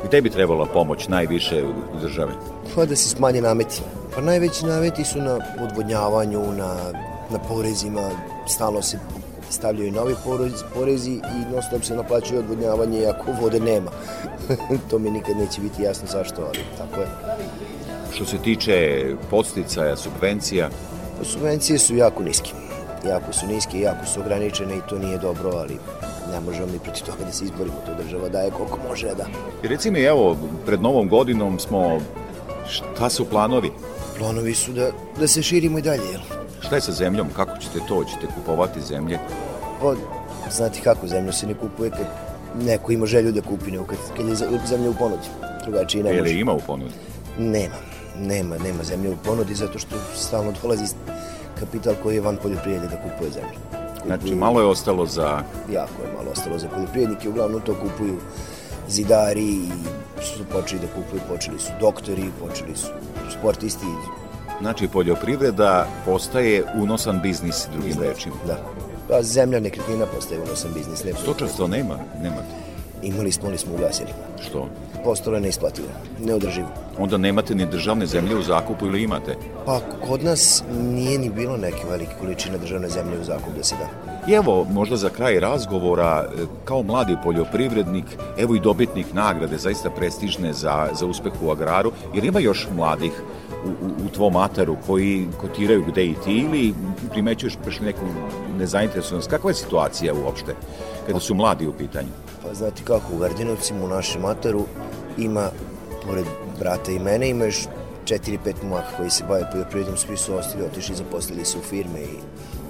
I 0.07 0.11
tebi 0.11 0.31
trebala 0.31 0.67
pomoć 0.67 1.09
najviše 1.09 1.65
u 1.65 2.01
države? 2.01 2.33
Pa 2.75 2.85
da 2.85 2.97
se 2.97 3.09
smanje 3.09 3.41
nameti. 3.41 3.83
Pa 4.15 4.21
najveći 4.21 4.67
nameti 4.67 5.05
su 5.05 5.19
na 5.19 5.39
odvodnjavanju, 5.61 6.41
na, 6.41 6.75
na 7.31 7.39
porezima, 7.39 8.11
stalno 8.49 8.83
se 8.83 8.99
stavljaju 9.55 9.93
novi 9.93 10.15
porez, 10.25 10.63
porezi 10.75 11.13
i 11.13 11.53
non 11.53 11.63
stop 11.69 11.85
se 11.85 11.97
naplaćuje 11.97 12.39
odvodnjavanje 12.39 13.01
iako 13.01 13.33
vode 13.41 13.61
nema. 13.61 13.91
to 14.91 14.99
mi 14.99 15.11
nikad 15.11 15.37
neće 15.37 15.61
biti 15.61 15.83
jasno 15.83 16.09
zašto, 16.13 16.43
ali 16.47 16.59
tako 16.79 17.01
je. 17.01 17.07
Što 18.15 18.25
se 18.25 18.39
tiče 18.39 19.05
podsticaja, 19.31 19.97
subvencija, 19.97 20.71
Subvencije 21.23 21.79
su 21.79 21.97
jako 21.97 22.23
niske. 22.23 22.51
Jako 23.07 23.33
su 23.33 23.47
niske, 23.47 23.81
jako 23.81 24.07
su 24.07 24.21
ograničene 24.21 24.77
i 24.77 24.89
to 24.89 24.99
nije 24.99 25.19
dobro, 25.19 25.51
ali 25.55 25.79
ne 26.33 26.41
možemo 26.41 26.67
mi 26.67 26.79
protiv 26.79 27.05
toga 27.05 27.25
da 27.25 27.33
se 27.33 27.45
izborimo. 27.45 27.77
To 27.87 28.03
država 28.03 28.29
daje 28.29 28.51
koliko 28.51 28.79
može 28.89 29.07
da 29.07 29.15
da. 29.15 29.27
i 29.63 29.69
reci 29.69 29.91
mi, 29.91 30.03
evo, 30.03 30.37
pred 30.67 30.83
novom 30.83 31.09
godinom 31.09 31.59
smo, 31.59 32.01
šta 32.69 33.11
su 33.11 33.25
planovi? 33.25 33.71
Planovi 34.19 34.55
su 34.55 34.73
da, 34.73 34.91
da 35.21 35.29
se 35.29 35.43
širimo 35.43 35.79
i 35.79 35.83
dalje, 35.83 36.03
jel? 36.13 36.21
Šta 36.61 36.75
je 36.75 36.81
sa 36.81 36.93
zemljom? 36.93 37.29
Kako 37.37 37.59
ćete 37.59 37.79
to? 37.89 38.05
Ćete 38.05 38.27
kupovati 38.35 38.81
zemlje? 38.81 39.19
Pa, 39.85 39.95
znate 40.51 40.81
kako, 40.81 41.07
zemlju 41.07 41.33
se 41.33 41.47
ne 41.47 41.55
kupuje 41.55 41.91
kad 41.91 42.07
neko 42.67 42.93
ima 42.93 43.07
želju 43.07 43.33
da 43.33 43.41
kupi, 43.41 43.71
nego 43.71 43.85
kad, 43.85 43.99
kad 44.17 44.29
je 44.29 44.35
zemlja 44.67 44.91
u 44.91 44.95
ponudi. 44.95 45.29
Drugačije 45.65 46.05
ne 46.05 46.11
može. 46.11 46.23
li 46.23 46.41
ima 46.41 46.53
u 46.53 46.61
ponudi? 46.67 46.95
Nema, 47.39 47.75
nema, 48.19 48.59
nema 48.59 48.83
zemlje 48.83 49.11
u 49.11 49.17
ponudi 49.25 49.55
zato 49.55 49.79
što 49.79 49.97
stalno 50.15 50.53
dolazi 50.63 50.85
kapital 51.61 51.95
koji 52.03 52.15
je 52.15 52.21
van 52.21 52.37
poljoprivrede 52.37 52.89
da 52.89 52.97
kupuje 52.97 53.31
zemlju. 53.31 53.59
Znači, 54.07 54.35
malo 54.35 54.61
je 54.61 54.67
ostalo 54.67 55.07
za... 55.07 55.43
Jako 55.73 56.03
je 56.03 56.13
malo 56.17 56.31
ostalo 56.33 56.59
za 56.59 56.69
poljoprivrednike, 56.69 57.29
uglavnom 57.29 57.61
to 57.61 57.75
kupuju 57.75 58.17
zidari 58.89 59.45
i 59.45 59.71
su 60.23 60.45
počeli 60.53 60.81
da 60.81 60.87
kupuju, 60.87 61.23
počeli 61.29 61.59
su 61.59 61.73
doktori, 61.81 62.31
počeli 62.41 62.77
su 62.77 62.89
sportisti. 63.39 63.87
Znači, 64.61 64.89
poljoprivreda 64.89 65.87
postaje 66.05 66.65
unosan 66.75 67.21
biznis, 67.23 67.67
drugim 67.73 68.03
rečima. 68.03 68.37
Da. 68.47 68.59
Pa 69.09 69.23
zemlja 69.23 69.61
nekretnina 69.61 70.07
postaje 70.07 70.41
unosan 70.41 70.73
biznis. 70.75 71.05
Ne 71.05 71.13
Stočarstvo 71.23 71.67
nema, 71.69 71.99
nemate. 72.23 72.55
Imali 73.03 73.33
smo, 73.33 73.49
ali 73.49 73.59
smo 73.59 73.75
ugasili. 73.75 74.09
Što? 74.43 74.69
Postalo 75.05 75.37
je 75.37 75.41
neisplativo, 75.41 75.89
neodrživo. 76.21 76.69
Onda 76.99 77.17
nemate 77.17 77.55
ni 77.55 77.67
državne 77.67 78.07
zemlje 78.07 78.37
u 78.37 78.43
zakupu 78.43 78.87
ili 78.87 79.03
imate? 79.03 79.37
Pa 79.67 79.81
kod 80.07 80.25
nas 80.25 80.65
nije 80.81 81.19
ni 81.19 81.31
bilo 81.31 81.57
neke 81.57 81.85
velike 81.91 82.13
količine 82.21 82.59
državne 82.59 82.89
zemlje 82.89 83.21
u 83.21 83.25
zakupu 83.25 83.57
da 83.57 83.65
se 83.65 83.75
da. 83.75 84.14
I 84.29 84.33
evo, 84.33 84.67
možda 84.71 84.97
za 84.97 85.09
kraj 85.09 85.41
razgovora, 85.41 86.25
e, 86.25 86.45
kao 86.65 86.83
mladi 86.83 87.17
poljoprivrednik, 87.25 88.05
evo 88.39 88.55
i 88.55 88.61
dobitnik 88.61 89.07
nagrade, 89.13 89.59
zaista 89.59 89.91
prestižne 89.91 90.53
za, 90.53 90.89
za 90.93 91.07
uspeh 91.07 91.33
u 91.43 91.51
agraru, 91.51 91.93
jer 92.15 92.25
ima 92.25 92.41
još 92.41 92.69
mladih 92.77 93.13
u, 93.65 93.69
u, 93.69 94.07
u 94.07 94.09
tvom 94.15 94.37
ataru 94.37 94.77
koji 94.87 95.27
kotiraju 95.41 95.85
gde 95.89 96.07
i 96.07 96.15
ti 96.25 96.33
ili 96.33 96.75
primećuješ 97.11 97.55
baš 97.65 97.81
neku 97.81 98.01
nezainteresovanost. 98.59 99.31
Kakva 99.31 99.51
je 99.51 99.55
situacija 99.55 100.15
uopšte 100.15 100.55
kada 101.07 101.21
su 101.21 101.35
mladi 101.35 101.67
u 101.67 101.73
pitanju? 101.73 102.09
Pa 102.43 102.55
znate 102.55 102.83
kako, 102.85 103.15
u 103.15 103.19
Gardinovcima 103.19 103.85
u 103.85 103.89
našem 103.89 104.25
ataru 104.25 104.65
ima, 105.19 105.51
pored 106.07 106.25
brata 106.59 106.93
i 106.93 106.99
mene, 106.99 107.31
ima 107.31 107.45
još 107.45 107.67
4-5 108.05 108.55
momaka 108.63 108.97
koji 108.97 109.11
se 109.11 109.25
bave 109.29 109.51
poljoprivredom, 109.53 109.97
svi 109.97 110.17
su 110.17 110.35
ostali, 110.35 110.65
otišli, 110.65 110.95
zaposlili 110.95 111.45
se 111.45 111.59
u 111.59 111.63
firme 111.63 112.01
i 112.01 112.19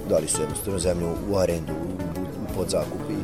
dali 0.09 0.27
su 0.27 0.41
jednostavno 0.41 0.79
zemlju 0.79 1.07
u 1.31 1.37
arendu, 1.37 1.71
u, 1.73 2.21
u 2.43 2.55
podzakup 2.55 3.01
i 3.09 3.15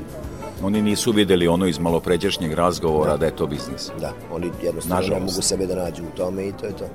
Oni 0.63 0.81
nisu 0.81 1.11
videli 1.11 1.47
ono 1.47 1.67
iz 1.67 1.79
malopređašnjeg 1.79 2.53
razgovora 2.53 3.11
da, 3.11 3.17
da 3.17 3.25
je 3.25 3.35
to 3.35 3.47
biznis. 3.47 3.89
Da, 3.99 4.13
oni 4.31 4.51
jednostavno 4.63 4.95
Nažalost. 4.95 5.19
ne 5.25 5.31
mogu 5.31 5.41
sebe 5.41 5.65
da 5.65 5.75
nađu 5.75 6.03
u 6.03 6.17
tome 6.17 6.47
i 6.47 6.51
to 6.51 6.65
je 6.65 6.77
to. 6.77 6.85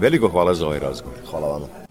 Veliko 0.00 0.28
hvala 0.28 0.54
za 0.54 0.66
ovaj 0.66 0.78
razgovor. 0.78 1.18
Hvala 1.30 1.48
vama. 1.48 1.85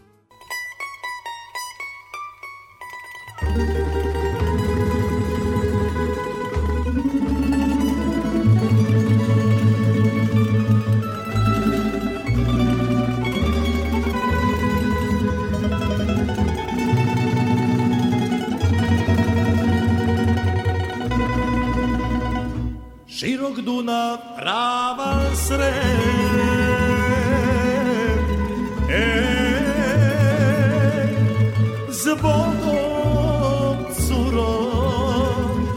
Vodom 32.21 33.77
curom 33.95 35.67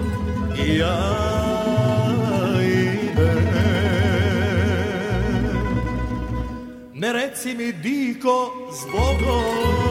ja 0.79 0.99
idem. 2.63 3.49
Ne 6.95 7.13
reci 7.13 7.55
mi 7.55 7.73
diko 7.73 8.51
zbogom 8.73 9.88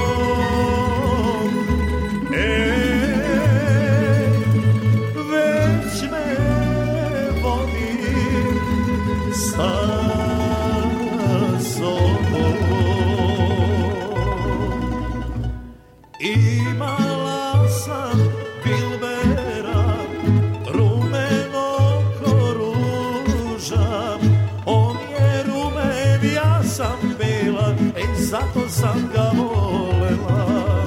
sam 28.80 29.10
ga 29.14 29.32
volela. 29.38 30.86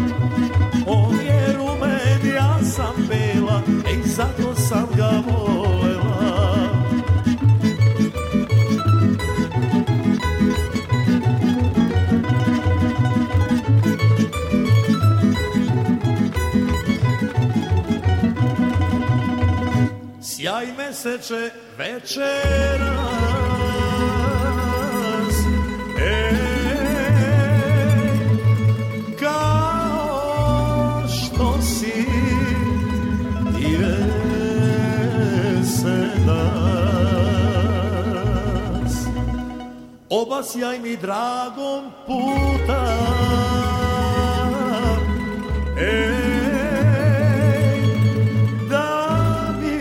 On 0.87 1.15
je 1.27 1.53
rumen, 1.57 2.35
ja 2.37 2.59
sam 2.63 2.95
bela 3.09 3.63
Ej, 3.87 4.03
zato 4.05 4.55
sam 4.55 4.89
ga 4.97 5.11
volela. 5.27 6.71
Sjaj 20.23 20.67
meseče 20.79 21.51
večera 21.79 23.50
obasjaj 40.11 40.79
mi 40.79 40.97
dragom 40.97 41.93
puta. 42.07 42.97
Ej, 45.79 46.21
da 48.69 49.55
bi 49.61 49.79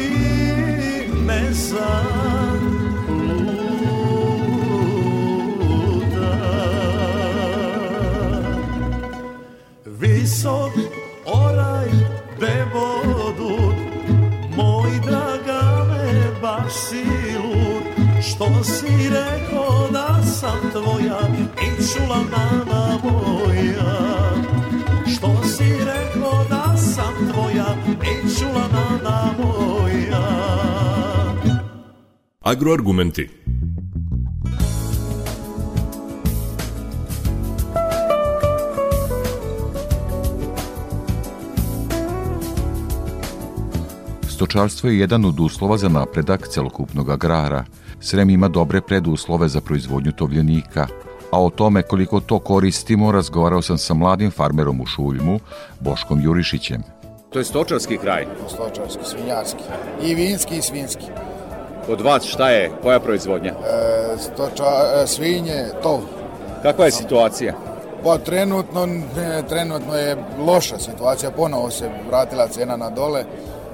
me 1.25 1.53
sam 1.53 2.59
luta 5.59 6.37
Visok 9.85 10.73
oraj 11.25 11.89
bevodut 12.39 13.75
Moj 14.55 14.91
dragane 15.05 16.31
baš 16.41 16.73
si 16.73 17.03
lud. 17.37 17.83
Što 18.23 18.63
si 18.63 19.09
rekao 19.09 19.38
tvoja 20.71 21.19
i 21.61 21.83
čula 21.93 22.17
nana 22.31 22.97
moja. 23.03 23.99
Što 25.07 25.47
si 25.47 25.63
rekao 25.63 26.45
da 26.49 26.77
sam 26.77 27.13
tvoja 27.31 27.75
i 27.87 28.39
čula 28.39 28.67
nana 28.73 29.33
moja? 29.37 30.29
Agroargumenti. 32.41 33.29
Stočarstvo 44.27 44.89
je 44.89 44.99
jedan 44.99 45.25
od 45.25 45.39
uslova 45.39 45.77
za 45.77 45.89
napredak 45.89 46.47
celokupnog 46.47 47.09
agrara. 47.09 47.65
Srem 48.01 48.29
ima 48.29 48.47
dobre 48.47 48.81
preduslove 48.81 49.47
za 49.47 49.61
proizvodnju 49.61 50.11
tovljenika, 50.11 50.87
a 51.31 51.43
o 51.43 51.49
tome 51.49 51.81
koliko 51.81 52.19
to 52.19 52.39
koristimo 52.39 53.11
razgovarao 53.11 53.61
sam 53.61 53.77
sa 53.77 53.93
mladim 53.93 54.31
farmerom 54.31 54.81
u 54.81 54.85
Šuljmu, 54.85 55.39
Boškom 55.79 56.21
Jurišićem. 56.21 56.83
To 57.29 57.39
je 57.39 57.45
stočarski 57.45 57.97
kraj? 57.97 58.25
Stočarski, 58.47 59.05
svinjarski. 59.05 59.63
I 60.03 60.15
vinski 60.15 60.57
i 60.57 60.61
svinski. 60.61 61.05
Od 61.89 62.01
vas 62.01 62.25
šta 62.25 62.49
je? 62.49 62.71
Koja 62.81 62.99
proizvodnja? 62.99 63.51
E, 63.51 64.17
stoča, 64.17 64.63
e, 65.03 65.07
svinje, 65.07 65.65
tov. 65.83 65.99
Kakva 66.63 66.85
je 66.85 66.91
situacija? 66.91 67.53
Pa 68.03 68.17
trenutno, 68.17 68.87
trenutno 69.49 69.95
je 69.95 70.17
loša 70.45 70.77
situacija, 70.77 71.31
ponovo 71.31 71.69
se 71.71 71.89
vratila 72.07 72.47
cena 72.47 72.77
na 72.77 72.89
dole 72.89 73.25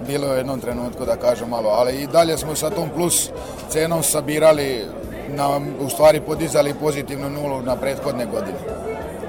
bilo 0.08 0.28
je 0.28 0.34
u 0.34 0.38
jednom 0.38 0.60
trenutku 0.60 1.06
da 1.06 1.16
kažem 1.16 1.50
malo, 1.50 1.70
ali 1.70 1.96
i 1.96 2.08
dalje 2.08 2.38
smo 2.38 2.56
sa 2.56 2.70
tom 2.70 2.90
plus 2.96 3.30
cenom 3.70 4.04
sabirali, 4.04 4.86
na, 5.30 5.60
u 5.80 5.90
stvari 5.90 6.22
podizali 6.22 6.74
pozitivnu 6.74 7.30
nulu 7.30 7.62
na 7.62 7.76
prethodne 7.76 8.26
godine. 8.26 8.58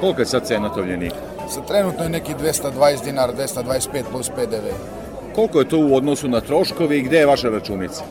Koliko 0.01 0.21
je 0.21 0.27
sad 0.27 0.47
cena 0.47 0.75
tovljenika? 0.75 1.17
Sa 1.51 1.61
trenutno 1.61 2.03
je 2.03 2.11
neki 2.11 2.35
220 2.35 3.05
dinara, 3.05 3.33
225 3.33 4.03
plus 4.13 4.29
PDV. 4.29 4.67
Koliko 5.35 5.59
je 5.59 5.69
to 5.69 5.79
u 5.79 5.97
odnosu 5.97 6.29
na 6.29 6.41
troškovi 6.41 6.99
i 6.99 7.03
gde 7.03 7.19
je 7.19 7.27
vaša 7.27 7.49
računica? 7.49 8.05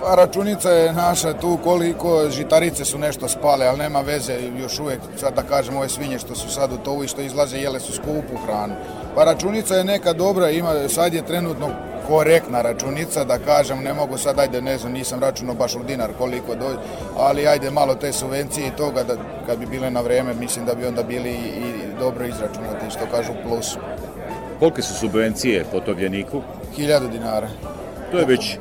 Pa 0.00 0.14
računica 0.14 0.70
je 0.70 0.92
naša 0.92 1.32
tu 1.32 1.58
koliko 1.64 2.30
žitarice 2.30 2.84
su 2.84 2.98
nešto 2.98 3.28
spale, 3.28 3.66
ali 3.66 3.78
nema 3.78 4.00
veze 4.00 4.38
još 4.60 4.78
uvek, 4.78 5.00
sad 5.16 5.34
da 5.34 5.42
kažem 5.42 5.76
ove 5.76 5.88
svinje 5.88 6.18
što 6.18 6.34
su 6.34 6.48
sad 6.48 6.72
u 6.72 6.76
tovu 6.76 7.04
i 7.04 7.08
što 7.08 7.20
izlaze 7.20 7.58
jele 7.58 7.80
su 7.80 7.92
skupu 7.92 8.36
hranu. 8.46 8.74
Pa 9.14 9.24
računica 9.24 9.74
je 9.74 9.84
neka 9.84 10.12
dobra, 10.12 10.50
ima, 10.50 10.88
sad 10.88 11.14
je 11.14 11.26
trenutno 11.26 11.68
korektna 12.08 12.62
računica, 12.62 13.24
da 13.24 13.38
kažem, 13.38 13.82
ne 13.82 13.94
mogu 13.94 14.18
sad, 14.18 14.38
ajde, 14.38 14.62
ne 14.62 14.78
znam, 14.78 14.92
nisam 14.92 15.20
računao 15.20 15.54
baš 15.54 15.74
u 15.74 15.82
dinar 15.86 16.10
koliko 16.18 16.54
dođe, 16.54 16.78
ali 17.16 17.46
ajde 17.46 17.70
malo 17.70 17.94
te 17.94 18.12
subvencije 18.12 18.66
i 18.66 18.76
toga, 18.76 19.02
da 19.02 19.16
kad 19.46 19.58
bi 19.58 19.66
bile 19.66 19.90
na 19.90 20.00
vreme, 20.00 20.34
mislim 20.34 20.64
da 20.66 20.74
bi 20.74 20.86
onda 20.86 21.02
bili 21.02 21.30
i, 21.30 21.34
i 21.34 21.98
dobro 21.98 22.26
izračunati, 22.26 22.90
što 22.90 23.16
kažu 23.16 23.32
plus. 23.48 23.76
Kolike 24.58 24.82
su 24.82 24.94
subvencije 24.94 25.64
po 25.72 25.80
tovljeniku? 25.80 26.42
Hiljadu 26.76 27.08
dinara. 27.08 27.48
To 28.10 28.18
je 28.18 28.26
već 28.26 28.58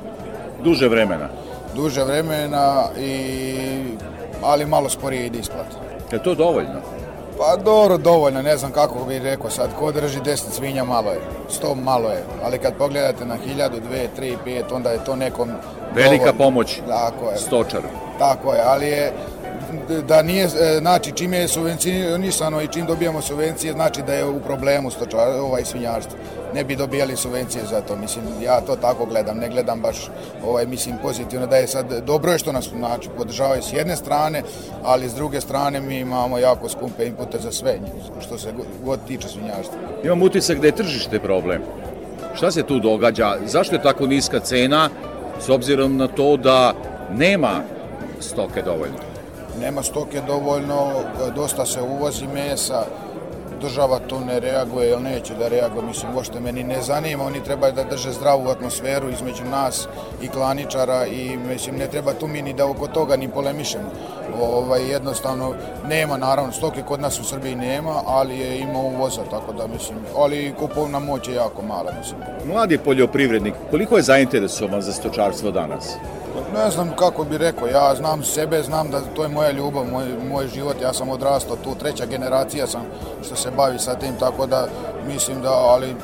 duže 0.64 0.88
vremena. 0.88 1.30
Duže 1.76 2.04
vremena, 2.04 2.84
i, 3.00 3.56
ali 4.44 4.66
malo 4.66 4.90
sporije 4.90 5.26
ide 5.26 5.40
isplata. 5.40 5.78
Je 6.12 6.24
to 6.24 6.36
dovoljno? 6.36 6.80
Pa 7.38 7.56
dobro, 7.64 7.98
dovoljno, 7.98 8.42
ne 8.42 8.58
znam 8.58 8.72
kako 8.72 9.06
bih 9.06 9.22
rekao 9.22 9.50
sad, 9.50 9.70
ko 9.80 9.92
drži 9.92 10.20
10 10.20 10.36
svinja 10.52 10.84
malo 10.84 11.12
je, 11.12 11.20
100 11.62 11.76
malo 11.76 12.10
je, 12.10 12.24
ali 12.44 12.58
kad 12.60 12.74
pogledate 12.74 13.26
na 13.26 13.36
1000, 13.58 13.70
2, 13.92 14.08
3, 14.20 14.36
5, 14.46 14.64
onda 14.72 14.90
je 14.92 15.04
to 15.04 15.16
nekom 15.16 15.50
Velika 15.96 16.26
dovoljno. 16.26 16.38
pomoć 16.38 16.82
Tako 16.88 17.30
je. 17.32 17.38
stočaru. 17.38 17.88
Tako 18.20 18.54
je, 18.54 18.62
ali 18.66 18.88
je 18.88 19.14
da 20.08 20.22
nije, 20.22 20.46
e, 20.46 20.78
znači 20.80 21.12
čim 21.12 21.34
je 21.34 21.48
subvencionisano 21.48 22.62
i 22.62 22.68
čim 22.68 22.86
dobijamo 22.86 23.22
subvencije, 23.22 23.74
znači 23.74 24.02
da 24.02 24.14
je 24.14 24.26
u 24.26 24.40
problemu 24.40 24.92
stočar, 24.92 25.30
ovaj 25.40 25.66
svinjarstvo. 25.66 26.18
Ne 26.54 26.64
bi 26.64 26.76
dobijali 26.76 27.16
subvencije 27.16 27.64
za 27.70 27.82
to, 27.82 27.96
mislim, 27.96 28.26
ja 28.44 28.62
to 28.62 28.76
tako 28.76 29.06
gledam, 29.06 29.38
ne 29.38 29.50
gledam 29.50 29.82
baš, 29.82 30.10
ovaj, 30.46 30.66
mislim, 30.66 30.96
pozitivno 31.02 31.48
da 31.48 31.56
je 31.56 31.68
sad, 31.68 32.04
dobro 32.06 32.32
je 32.32 32.40
što 32.40 32.52
nas, 32.52 32.70
znači, 32.78 33.10
podržavaju 33.18 33.62
s 33.62 33.74
jedne 33.74 33.96
strane, 33.96 34.44
ali 34.84 35.10
s 35.10 35.14
druge 35.14 35.42
strane 35.42 35.82
mi 35.82 36.00
imamo 36.00 36.38
jako 36.38 36.70
skupe 36.70 37.06
inpute 37.06 37.40
za 37.40 37.52
sve, 37.52 37.80
što 38.22 38.38
se 38.38 38.54
god 38.86 39.00
tiče 39.08 39.28
svinjarstva. 39.28 39.78
Imam 40.04 40.22
utisak 40.22 40.60
da 40.60 40.68
je 40.68 40.76
tržište 40.76 41.20
problem. 41.20 41.62
Šta 42.34 42.52
se 42.52 42.64
tu 42.64 42.80
događa? 42.80 43.36
Zašto 43.46 43.76
je 43.76 43.82
tako 43.82 44.08
niska 44.08 44.40
cena 44.40 44.90
s 45.40 45.50
obzirom 45.50 45.98
na 45.98 46.08
to 46.08 46.38
da 46.38 46.74
nema 47.12 47.62
stoke 48.20 48.62
dovoljno? 48.62 49.09
Nema 49.60 49.84
stoke 49.84 50.22
dovoljno, 50.28 50.92
dosta 51.36 51.66
se 51.66 51.82
uvozi 51.82 52.28
mesa, 52.28 52.84
država 53.62 54.00
tu 54.08 54.20
ne 54.20 54.40
reaguje 54.40 54.90
ili 54.90 55.02
neće 55.02 55.34
da 55.34 55.48
reaguje, 55.48 55.86
mislim, 55.86 56.16
uopšte 56.16 56.40
meni 56.40 56.64
ne 56.64 56.82
zanima, 56.82 57.24
oni 57.24 57.44
treba 57.44 57.72
da 57.72 57.84
drže 57.84 58.12
zdravu 58.12 58.50
atmosferu 58.50 59.10
između 59.10 59.44
nas 59.46 59.88
i 60.22 60.28
klaničara 60.28 61.06
i 61.06 61.38
mislim, 61.38 61.76
ne 61.78 61.88
treba 61.88 62.14
tu 62.14 62.28
mi 62.28 62.42
ni 62.42 62.54
da 62.54 62.66
oko 62.66 62.88
toga 62.88 63.16
ni 63.16 63.30
polemišemo. 63.30 63.90
Ovaj, 64.42 64.92
jednostavno, 64.92 65.54
nema 65.88 66.18
naravno, 66.18 66.52
stoke 66.52 66.82
kod 66.82 67.02
nas 67.02 67.20
u 67.20 67.24
Srbiji 67.24 67.56
nema, 67.56 68.02
ali 68.06 68.40
je 68.40 68.60
ima 68.60 68.80
uvoza, 68.80 69.22
tako 69.30 69.54
da 69.54 69.68
mislim, 69.68 70.00
ali 70.18 70.54
kupovna 70.60 71.00
moć 71.00 71.28
je 71.28 71.36
jako 71.36 71.62
mala, 71.62 71.92
mislim. 72.00 72.20
Mladi 72.46 72.78
poljoprivrednik, 72.78 73.54
koliko 73.72 73.98
je 73.98 74.04
zainteresovan 74.04 74.82
za 74.82 74.94
stočarstvo 74.94 75.52
danas? 75.52 75.96
Ne 76.54 76.70
znam 76.70 76.92
kako 76.96 77.24
bi 77.24 77.38
rekao, 77.38 77.68
ja 77.68 77.96
znam 77.96 78.24
sebe, 78.24 78.64
znam 78.64 78.90
da 78.92 79.02
to 79.16 79.24
je 79.24 79.30
moja 79.30 79.52
ljubav, 79.52 79.86
moj, 79.92 80.06
moj 80.30 80.48
život, 80.48 80.82
ja 80.82 80.94
sam 80.94 81.10
odrastao 81.10 81.56
tu, 81.56 81.76
treća 81.76 82.06
generacija 82.06 82.68
sam 82.68 82.82
što 83.26 83.36
se 83.36 83.52
bavi 83.52 83.80
sa 83.80 83.96
tim, 83.96 84.16
tako 84.20 84.46
da 84.46 84.68
mislim 85.08 85.42
da, 85.42 85.52
ali 85.52 85.96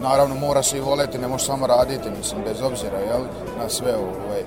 naravno 0.00 0.34
mora 0.34 0.62
se 0.62 0.78
i 0.78 0.80
voleti, 0.80 1.18
ne 1.18 1.28
može 1.28 1.44
samo 1.44 1.66
raditi, 1.66 2.10
mislim, 2.18 2.40
bez 2.44 2.62
obzira, 2.62 2.98
jel, 2.98 3.22
na 3.58 3.68
sve 3.68 3.96
ovaj. 3.96 4.42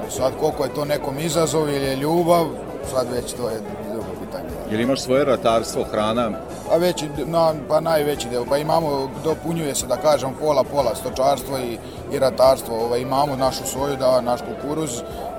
Ali 0.00 0.10
sad 0.10 0.32
koliko 0.40 0.64
je 0.64 0.74
to 0.74 0.84
nekom 0.84 1.18
izazov 1.18 1.68
ili 1.68 1.84
je 1.84 1.96
ljubav, 1.96 2.46
sad 2.94 3.06
već 3.12 3.32
to 3.32 3.48
je 3.48 3.60
drugo 3.92 4.08
pitanje. 4.20 4.48
Jel 4.70 4.80
imaš 4.80 5.00
svoje 5.00 5.24
ratarstvo, 5.24 5.84
hrana? 5.84 6.30
A 6.70 6.76
veći, 6.76 7.08
na, 7.26 7.54
pa 7.68 7.80
najveći 7.80 8.28
deo, 8.28 8.44
pa 8.44 8.58
imamo, 8.58 9.10
dopunjuje 9.24 9.74
se 9.74 9.86
da 9.86 9.96
kažem 9.96 10.30
pola 10.40 10.64
pola 10.64 10.94
stočarstvo 10.94 11.58
i, 11.58 11.78
i 12.14 12.18
ratarstvo, 12.18 12.84
ovaj, 12.84 13.00
imamo 13.00 13.36
našu 13.36 13.66
soju, 13.66 13.96
da, 13.96 14.20
naš 14.20 14.40
kukuruz 14.40 14.90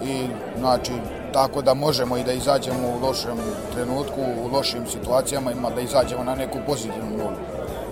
i 0.04 0.28
znači 0.60 0.92
tako 1.34 1.62
da 1.62 1.74
možemo 1.74 2.18
i 2.18 2.24
da 2.24 2.32
izađemo 2.32 2.88
u 2.88 3.06
lošem 3.06 3.38
trenutku, 3.74 4.22
u 4.44 4.48
lošim 4.56 4.88
situacijama, 4.88 5.52
ima 5.52 5.70
da 5.70 5.82
izađemo 5.82 6.24
na 6.24 6.36
neku 6.36 6.58
pozitivnu 6.68 7.18
nulu. 7.18 7.38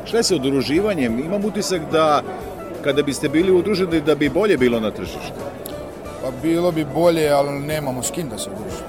Šta 0.06 0.18
je 0.18 0.24
sa 0.24 0.36
udruživanjem? 0.36 1.20
Imam 1.20 1.46
utisak 1.46 1.82
da 1.92 2.22
kada 2.84 3.04
biste 3.04 3.30
bili 3.30 3.52
udruženi 3.52 4.02
da 4.02 4.16
bi 4.16 4.30
bolje 4.30 4.58
bilo 4.58 4.80
na 4.80 4.92
tržištu. 4.92 5.40
Pa 6.22 6.32
bilo 6.42 6.72
bi 6.72 6.86
bolje, 6.86 7.30
ali 7.30 7.60
nemamo 7.60 8.04
s 8.04 8.12
kim 8.12 8.30
da 8.30 8.38
se 8.38 8.50
udružimo. 8.50 8.89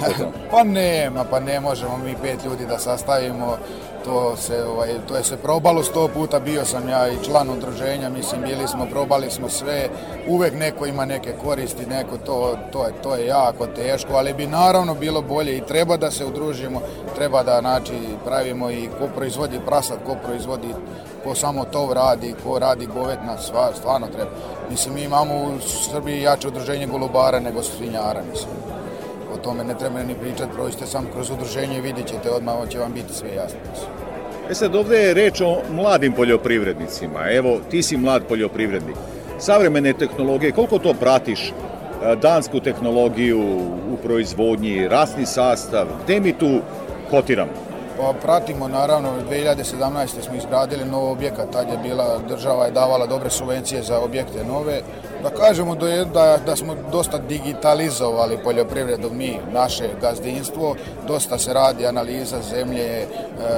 Kako 0.00 0.18
to? 0.18 0.32
pa 0.52 0.64
nema, 0.64 1.24
pa 1.30 1.40
ne 1.40 1.60
možemo 1.60 1.98
mi 2.04 2.14
pet 2.22 2.44
ljudi 2.44 2.66
da 2.66 2.78
sastavimo, 2.78 3.56
to 4.06 4.36
se, 4.36 4.64
ovaj, 4.64 4.88
to 5.08 5.16
je 5.16 5.24
se 5.24 5.36
probalo 5.36 5.82
sto 5.82 6.08
puta, 6.08 6.40
bio 6.40 6.64
sam 6.64 6.88
ja 6.88 7.08
i 7.08 7.24
član 7.24 7.50
udruženja, 7.50 8.08
mislim, 8.08 8.42
bili 8.42 8.68
smo, 8.68 8.86
probali 8.90 9.30
smo 9.30 9.48
sve, 9.48 9.88
uvek 10.28 10.54
neko 10.54 10.86
ima 10.86 11.04
neke 11.04 11.32
koristi, 11.44 11.86
neko 11.86 12.18
to, 12.18 12.56
to, 12.72 12.84
je, 12.84 12.92
to 13.02 13.16
je 13.16 13.26
jako 13.26 13.66
teško, 13.66 14.12
ali 14.14 14.34
bi 14.34 14.46
naravno 14.46 14.94
bilo 14.94 15.22
bolje 15.22 15.56
i 15.56 15.66
treba 15.66 15.96
da 15.96 16.10
se 16.10 16.26
udružimo, 16.26 16.80
treba 17.16 17.42
da, 17.42 17.60
znači, 17.60 17.94
pravimo 18.24 18.70
i 18.70 18.88
ko 18.98 19.08
proizvodi 19.16 19.60
prasad, 19.66 19.98
ko 20.06 20.16
proizvodi 20.24 20.68
ko 21.24 21.34
samo 21.34 21.64
to 21.64 21.90
radi, 21.94 22.34
ko 22.44 22.58
radi 22.58 22.86
govetna, 22.86 23.38
sva, 23.38 23.70
stvarno 23.78 24.06
treba. 24.06 24.30
Mislim, 24.70 24.94
mi 24.94 25.02
imamo 25.02 25.34
u 25.34 25.60
Srbiji 25.90 26.22
jače 26.22 26.48
udruženje 26.48 26.86
golubara 26.86 27.40
nego 27.40 27.62
svinjara, 27.62 28.22
mislim 28.30 28.76
tome 29.46 29.64
ne 29.64 29.74
treba 29.78 30.02
ni 30.02 30.14
pričati, 30.14 30.52
prođite 30.54 30.86
sam 30.86 31.06
kroz 31.14 31.30
udruženje 31.30 31.78
i 31.78 31.80
vidjet 31.80 32.06
ćete 32.06 32.30
odmah, 32.30 32.68
će 32.68 32.78
vam 32.78 32.92
biti 32.92 33.14
sve 33.14 33.34
jasno. 33.34 33.58
E 34.50 34.54
sad, 34.54 34.74
ovde 34.74 34.98
je 34.98 35.14
reč 35.14 35.40
o 35.40 35.62
mladim 35.70 36.12
poljoprivrednicima. 36.12 37.30
Evo, 37.30 37.58
ti 37.70 37.82
si 37.82 37.96
mlad 37.96 38.22
poljoprivrednik. 38.28 38.96
Savremene 39.38 39.92
tehnologije, 39.92 40.52
koliko 40.52 40.78
to 40.78 40.94
pratiš? 40.94 41.40
E, 41.48 42.16
dansku 42.22 42.60
tehnologiju 42.60 43.40
u 43.92 43.96
proizvodnji, 44.02 44.88
rasni 44.88 45.26
sastav, 45.26 45.86
gde 46.04 46.20
mi 46.20 46.32
tu 46.32 46.60
kotiramo? 47.10 47.65
Pa 47.96 48.12
pratimo 48.22 48.68
naravno, 48.68 49.08
2017. 49.30 50.22
smo 50.22 50.34
izgradili 50.36 50.84
nov 50.84 51.10
objekat, 51.10 51.50
tad 51.50 51.68
je 51.68 51.78
bila, 51.78 52.18
država 52.28 52.64
je 52.64 52.70
davala 52.70 53.06
dobre 53.06 53.30
subvencije 53.30 53.82
za 53.82 54.00
objekte 54.00 54.44
nove. 54.44 54.80
Da 55.22 55.30
kažemo 55.30 55.74
da, 56.14 56.38
da 56.46 56.56
smo 56.56 56.74
dosta 56.92 57.18
digitalizovali 57.18 58.38
poljoprivredu 58.44 59.10
mi, 59.10 59.38
naše 59.52 59.88
gazdinstvo, 60.00 60.76
dosta 61.08 61.38
se 61.38 61.52
radi 61.52 61.86
analiza 61.86 62.36
zemlje, 62.42 62.84
e, 62.84 63.06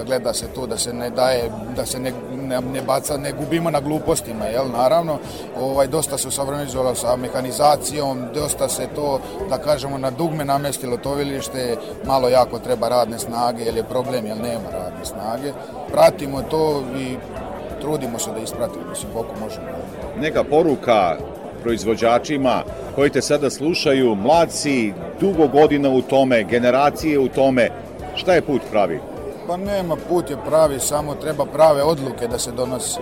gleda 0.06 0.34
se 0.34 0.46
tu 0.54 0.66
da 0.66 0.78
se 0.78 0.92
ne 0.92 1.10
daje, 1.10 1.50
da 1.76 1.86
se 1.86 1.98
ne, 1.98 2.12
ne, 2.48 2.60
ne 2.60 2.82
baca, 2.82 3.16
ne 3.16 3.32
gubimo 3.32 3.70
na 3.70 3.80
glupostima, 3.80 4.44
jel, 4.44 4.68
naravno, 4.72 5.18
ovaj, 5.60 5.86
dosta 5.86 6.18
se 6.18 6.28
usavremenizovalo 6.28 6.94
sa 6.94 7.16
mehanizacijom, 7.16 8.22
dosta 8.34 8.68
se 8.68 8.88
to, 8.94 9.20
da 9.50 9.58
kažemo, 9.58 9.98
na 9.98 10.10
dugme 10.10 10.44
namestilo 10.44 10.96
tovilište, 10.96 11.76
malo 12.06 12.28
jako 12.28 12.58
treba 12.58 12.88
radne 12.88 13.18
snage, 13.18 13.64
jer 13.64 13.76
je 13.76 13.84
problem 13.84 14.26
jer 14.26 14.36
nema 14.36 14.70
radne 14.72 15.04
snage. 15.04 15.52
Pratimo 15.92 16.42
to 16.42 16.82
i 16.98 17.16
trudimo 17.80 18.18
se 18.18 18.30
da 18.30 18.38
ispratimo, 18.38 18.84
mislim, 18.90 19.12
koliko 19.12 19.34
možemo. 19.40 19.66
Neka 20.20 20.44
poruka 20.44 21.16
proizvođačima 21.62 22.62
koji 22.94 23.10
te 23.10 23.22
sada 23.22 23.50
slušaju, 23.50 24.14
mladci, 24.14 24.92
dugo 25.20 25.48
godina 25.48 25.88
u 25.90 26.02
tome, 26.02 26.44
generacije 26.44 27.18
u 27.18 27.28
tome, 27.28 27.70
šta 28.16 28.34
je 28.34 28.42
put 28.42 28.62
pravi? 28.70 29.00
Pa 29.48 29.56
nema, 29.56 29.96
put 30.08 30.30
je 30.30 30.36
pravi, 30.46 30.80
samo 30.80 31.14
treba 31.14 31.44
prave 31.44 31.82
odluke 31.82 32.26
da 32.28 32.38
se 32.38 32.52
donosi. 32.52 33.00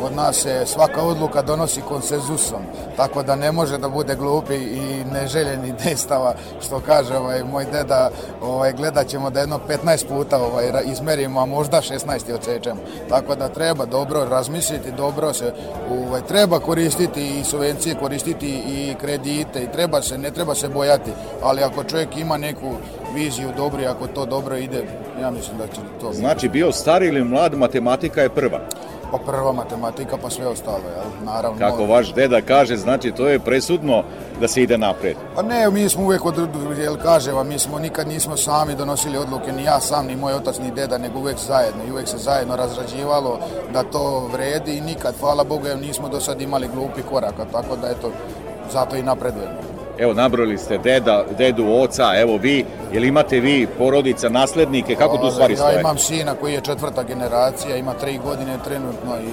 Kod 0.00 0.12
nas 0.16 0.36
se 0.36 0.62
svaka 0.66 1.02
odluka 1.02 1.42
donosi 1.42 1.80
konsenzusom, 1.80 2.62
tako 2.96 3.22
da 3.22 3.36
ne 3.36 3.52
može 3.52 3.78
da 3.78 3.88
bude 3.88 4.14
glupi 4.14 4.54
i 4.54 5.04
neželjeni 5.12 5.72
dejstava, 5.84 6.34
što 6.60 6.80
kaže 6.80 7.16
ovaj, 7.16 7.44
moj 7.44 7.66
deda, 7.72 8.10
ovaj, 8.42 8.72
gledat 8.72 9.06
ćemo 9.06 9.30
da 9.30 9.40
jedno 9.40 9.60
15 9.84 10.08
puta 10.08 10.38
ovaj, 10.42 10.64
izmerimo, 10.84 11.40
a 11.40 11.46
možda 11.46 11.80
16 11.80 12.34
odsečemo. 12.34 12.80
Tako 13.08 13.34
da 13.34 13.48
treba 13.48 13.86
dobro 13.86 14.24
razmisliti, 14.24 14.92
dobro 14.92 15.32
se 15.32 15.52
ovaj, 15.90 16.22
treba 16.22 16.58
koristiti 16.58 17.40
i 17.40 17.44
subvencije, 17.44 17.94
koristiti 17.94 18.48
i 18.48 18.94
kredite 19.00 19.62
i 19.62 19.72
treba 19.72 20.02
se, 20.02 20.18
ne 20.18 20.30
treba 20.30 20.54
se 20.54 20.68
bojati, 20.68 21.10
ali 21.42 21.62
ako 21.62 21.84
čovjek 21.84 22.16
ima 22.16 22.36
neku 22.36 22.72
viziju 23.14 23.48
dobru, 23.56 23.84
ako 23.88 24.06
to 24.06 24.26
dobro 24.26 24.56
ide, 24.56 24.84
ja 25.20 25.30
mislim 25.30 25.58
da 25.58 25.66
će 25.66 25.80
to... 26.00 26.12
Znači, 26.12 26.48
bio 26.48 26.72
stari 26.72 27.06
ili 27.06 27.24
mlad, 27.24 27.54
matematika 27.54 28.22
je 28.22 28.28
prva. 28.28 28.60
Pa 29.10 29.18
prva 29.18 29.52
matematika, 29.52 30.16
pa 30.22 30.30
sve 30.30 30.46
ostalo, 30.46 30.82
jel? 30.96 31.24
Naravno. 31.24 31.58
Kako 31.58 31.86
vaš 31.86 32.14
deda 32.14 32.40
kaže, 32.40 32.76
znači 32.76 33.12
to 33.12 33.28
je 33.28 33.38
presudno 33.38 34.02
da 34.40 34.48
se 34.48 34.62
ide 34.62 34.78
napred. 34.78 35.16
Pa 35.34 35.42
ne, 35.42 35.70
mi 35.70 35.88
smo 35.88 36.04
uvek, 36.04 36.24
od, 36.24 36.48
jel 36.78 36.96
kaže 37.02 37.32
vam, 37.32 37.48
mi 37.48 37.58
smo 37.58 37.78
nikad 37.78 38.08
nismo 38.08 38.36
sami 38.36 38.74
donosili 38.74 39.18
odluke, 39.18 39.52
ni 39.52 39.64
ja 39.64 39.80
sam, 39.80 40.06
ni 40.06 40.16
moj 40.16 40.32
otac, 40.32 40.58
ni 40.58 40.70
deda, 40.70 40.98
nego 40.98 41.18
uvek 41.18 41.36
zajedno. 41.38 41.84
I 41.88 41.90
uvek 41.90 42.08
se 42.08 42.18
zajedno 42.18 42.56
razrađivalo 42.56 43.38
da 43.72 43.82
to 43.82 44.28
vredi 44.32 44.76
i 44.76 44.80
nikad, 44.80 45.14
hvala 45.20 45.44
Bogu, 45.44 45.64
nismo 45.80 46.08
do 46.08 46.20
sad 46.20 46.40
imali 46.40 46.68
glupi 46.74 47.02
koraka, 47.02 47.44
tako 47.52 47.76
da 47.76 47.88
eto, 47.88 48.10
zato 48.72 48.96
i 48.96 49.02
napredujemo. 49.02 49.77
Evo, 49.98 50.14
nabrojili 50.14 50.58
ste 50.58 50.78
deda, 50.78 51.24
dedu, 51.38 51.66
oca, 51.72 52.04
evo 52.20 52.36
vi, 52.36 52.64
jel 52.92 53.04
imate 53.04 53.40
vi 53.40 53.66
porodica, 53.78 54.28
naslednike, 54.28 54.94
kako 54.94 55.16
tu 55.16 55.30
stvari 55.30 55.56
stoje? 55.56 55.74
Ja 55.74 55.80
imam 55.80 55.98
sina 55.98 56.34
koji 56.34 56.54
je 56.54 56.60
četvrta 56.60 57.02
generacija, 57.02 57.76
ima 57.76 57.94
tri 57.94 58.18
godine 58.24 58.58
trenutno 58.64 59.16
i 59.16 59.30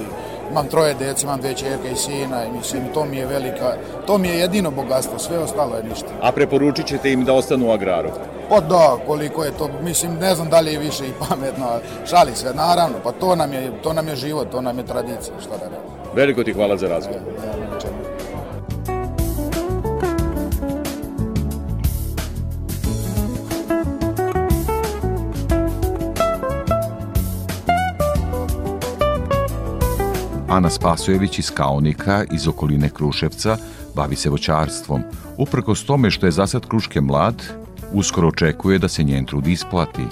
imam 0.50 0.66
troje 0.66 0.94
djece, 0.94 1.26
imam 1.26 1.40
dve 1.40 1.54
čerke 1.54 1.90
i 1.92 1.96
sina 1.96 2.44
i 2.44 2.52
mislim, 2.56 2.82
to 2.94 3.04
mi 3.04 3.16
je 3.16 3.26
velika, 3.26 3.72
to 4.06 4.18
mi 4.18 4.28
je 4.28 4.38
jedino 4.38 4.70
bogatstvo, 4.70 5.18
sve 5.18 5.38
ostalo 5.38 5.76
je 5.76 5.82
ništa. 5.82 6.08
A 6.22 6.32
preporučit 6.32 6.86
ćete 6.86 7.12
im 7.12 7.24
da 7.24 7.32
ostanu 7.32 7.68
u 7.68 7.72
agraru? 7.72 8.08
Pa 8.48 8.60
da, 8.60 8.96
koliko 9.06 9.44
je 9.44 9.50
to, 9.50 9.70
mislim, 9.82 10.14
ne 10.20 10.34
znam 10.34 10.48
da 10.48 10.60
li 10.60 10.72
je 10.72 10.78
više 10.78 11.04
i 11.06 11.12
pametno, 11.28 11.66
šali 12.10 12.34
se, 12.34 12.54
naravno, 12.54 12.96
pa 13.04 13.12
to 13.12 13.36
nam 13.36 13.52
je, 13.52 13.72
to 13.82 13.92
nam 13.92 14.08
je 14.08 14.16
život, 14.16 14.50
to 14.50 14.60
nam 14.60 14.78
je 14.78 14.86
tradicija, 14.86 15.34
šta 15.40 15.50
da 15.50 15.64
reći. 15.64 16.14
Veliko 16.14 16.44
ti 16.44 16.52
hvala 16.52 16.76
za 16.76 16.88
razgovor. 16.88 17.20
Ana 30.56 30.70
Spasojević 30.70 31.38
iz 31.38 31.50
Kaonika 31.50 32.24
iz 32.32 32.48
okoline 32.48 32.88
Kruševca 32.88 33.56
bavi 33.94 34.16
se 34.16 34.30
voćarstvom. 34.30 35.02
Uprkos 35.36 35.84
tome 35.84 36.10
što 36.10 36.26
je 36.26 36.32
zasad 36.32 36.66
Kruške 36.68 37.00
mlad, 37.00 37.42
uskoro 37.92 38.28
očekuje 38.28 38.78
da 38.78 38.88
se 38.88 39.02
njen 39.02 39.24
trud 39.24 39.46
isplati. 39.46 40.02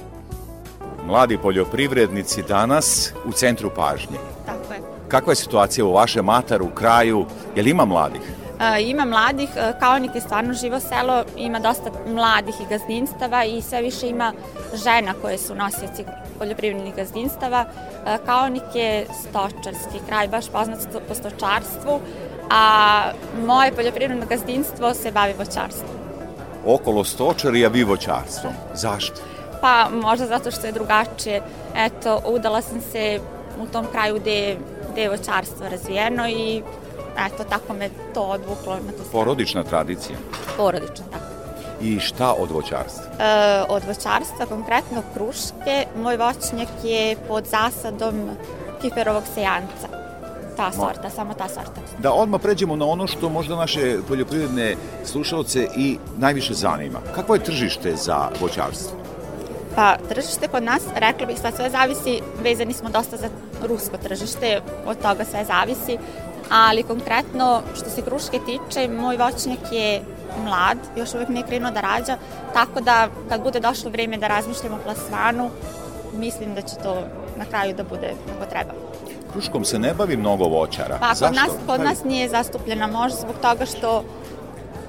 Mladi 1.07 1.39
poljoprivrednici 1.43 2.43
danas 2.49 3.13
u 3.25 3.33
centru 3.33 3.71
pažnje. 3.77 4.19
Tako 4.47 4.73
je. 4.73 4.81
Kakva 5.09 5.33
je 5.33 5.37
situacija 5.37 5.85
u 5.85 5.93
vašem 5.93 6.25
mataru, 6.25 6.69
kraju? 6.75 7.27
Je 7.57 7.63
li 7.63 7.71
ima 7.71 7.85
mladih? 7.85 8.23
E, 8.61 8.83
ima 8.83 9.05
mladih, 9.05 9.49
e, 9.57 9.73
Kaonik 9.81 10.15
je 10.15 10.21
stvarno 10.21 10.55
živo 10.55 10.81
selo, 10.81 11.25
ima 11.37 11.59
dosta 11.59 11.91
mladih 12.07 12.55
i 12.61 12.69
gazdinstava 12.71 13.45
i 13.45 13.63
sve 13.63 13.83
više 13.83 14.09
ima 14.09 14.33
žena 14.85 15.15
koje 15.23 15.39
su 15.39 15.55
nosioci 15.55 16.05
poljoprivrednih 16.39 16.95
gazdinstava. 16.95 17.65
E, 18.07 18.19
Kaonik 18.27 18.75
je 18.75 19.07
stočarski 19.21 19.99
kraj, 20.09 20.29
baš 20.29 20.49
poznat 20.49 20.79
po 21.09 21.15
stočarstvu, 21.15 22.01
a 22.51 23.03
moje 23.47 23.73
poljoprivredno 23.73 24.27
gazdinstvo 24.27 24.95
se 24.95 25.13
bavi 25.13 25.35
voćarstvom. 25.39 25.91
Okolo 26.67 27.05
stočari, 27.05 27.65
a 27.65 27.69
vi 27.69 27.85
voćarstvom. 27.85 28.53
Zašto? 28.75 29.21
Pa 29.61 29.89
možda 30.03 30.27
zato 30.27 30.51
što 30.51 30.67
je 30.67 30.73
drugačije. 30.73 31.43
Eto, 31.77 32.21
udala 32.27 32.63
sam 32.63 32.81
se 32.81 33.21
u 33.63 33.67
tom 33.67 33.87
kraju 33.93 34.15
gde, 34.21 34.57
gde 34.93 35.03
je 35.03 35.11
voćarstvo 35.11 35.69
razvijeno 35.69 36.29
i 36.29 36.63
eto, 37.27 37.45
tako 37.45 37.73
me 37.73 37.91
to 38.15 38.23
odvuklo 38.23 38.75
na 38.75 38.93
tu 38.93 39.05
stranu. 39.05 39.13
Porodična 39.13 39.65
tradicija. 39.65 40.19
Porodično, 40.57 41.05
tako. 41.13 41.34
I 41.85 42.01
šta 42.01 42.35
od 42.39 42.51
voćarstva? 42.51 43.05
E, 43.19 43.63
od 43.69 43.83
voćarstva, 43.85 44.47
konkretno 44.49 45.03
kruške, 45.15 45.87
moj 46.03 46.17
voćnjak 46.17 46.69
je 46.85 47.17
pod 47.29 47.45
zasadom 47.45 48.31
kiperovog 48.83 49.23
sejanca. 49.35 49.89
Ta 50.57 50.73
sorta, 50.73 51.11
samo 51.11 51.35
ta 51.35 51.49
sorta. 51.49 51.81
Da 51.99 52.13
odmah 52.13 52.41
pređemo 52.41 52.77
na 52.77 52.87
ono 52.87 53.07
što 53.07 53.29
možda 53.29 53.57
naše 53.57 53.97
poljoprivredne 54.09 54.77
slušalce 55.05 55.69
i 55.77 55.99
najviše 56.19 56.55
zanima. 56.55 57.01
Kakvo 57.15 57.35
je 57.35 57.45
tržište 57.45 57.97
za 57.97 58.29
voćarstvo? 58.41 58.99
Pa, 59.75 59.97
tržište 60.09 60.49
kod 60.49 60.63
nas, 60.63 60.83
rekla 60.95 61.27
bih, 61.27 61.39
sad 61.41 61.57
sve 61.57 61.71
zavisi, 61.71 62.21
vezani 62.43 62.73
smo 62.73 62.89
dosta 62.91 63.17
za 63.17 63.29
rusko 63.69 63.97
tržište, 63.97 64.61
od 64.87 65.03
toga 65.03 65.25
sve 65.25 65.45
zavisi, 65.45 65.99
ali 66.51 66.83
konkretno, 66.83 67.63
što 67.75 67.91
se 67.91 68.03
kruške 68.03 68.39
tiče, 68.47 68.89
moj 68.89 69.17
voćnjak 69.17 69.73
je 69.73 70.03
mlad, 70.45 70.79
još 70.97 71.15
uvek 71.15 71.29
nije 71.29 71.47
krenuo 71.47 71.71
da 71.71 71.81
rađa, 71.81 72.17
tako 72.53 72.81
da 72.81 73.09
kad 73.29 73.43
bude 73.43 73.61
došlo 73.61 73.91
vreme 73.91 74.17
da 74.17 74.27
razmišljamo 74.27 74.77
o 74.77 74.85
plasmanu, 74.85 75.51
mislim 76.13 76.55
da 76.55 76.63
će 76.63 76.77
to 76.83 77.03
na 77.37 77.45
kraju 77.45 77.75
da 77.75 77.85
bude 77.85 78.15
kako 78.27 78.51
treba. 78.51 78.73
Kruškom 79.33 79.65
se 79.65 79.79
ne 79.79 79.95
bavi 79.95 80.17
mnogo 80.17 80.45
voćara. 80.45 80.97
Pa, 81.01 81.09
kod 81.09 81.17
Zašto? 81.17 81.35
nas, 81.35 81.51
kod 81.67 81.81
nas 81.81 82.05
nije 82.05 82.29
zastupljena 82.29 82.87
možda 82.87 83.21
zbog 83.21 83.35
toga 83.43 83.67
što 83.67 84.05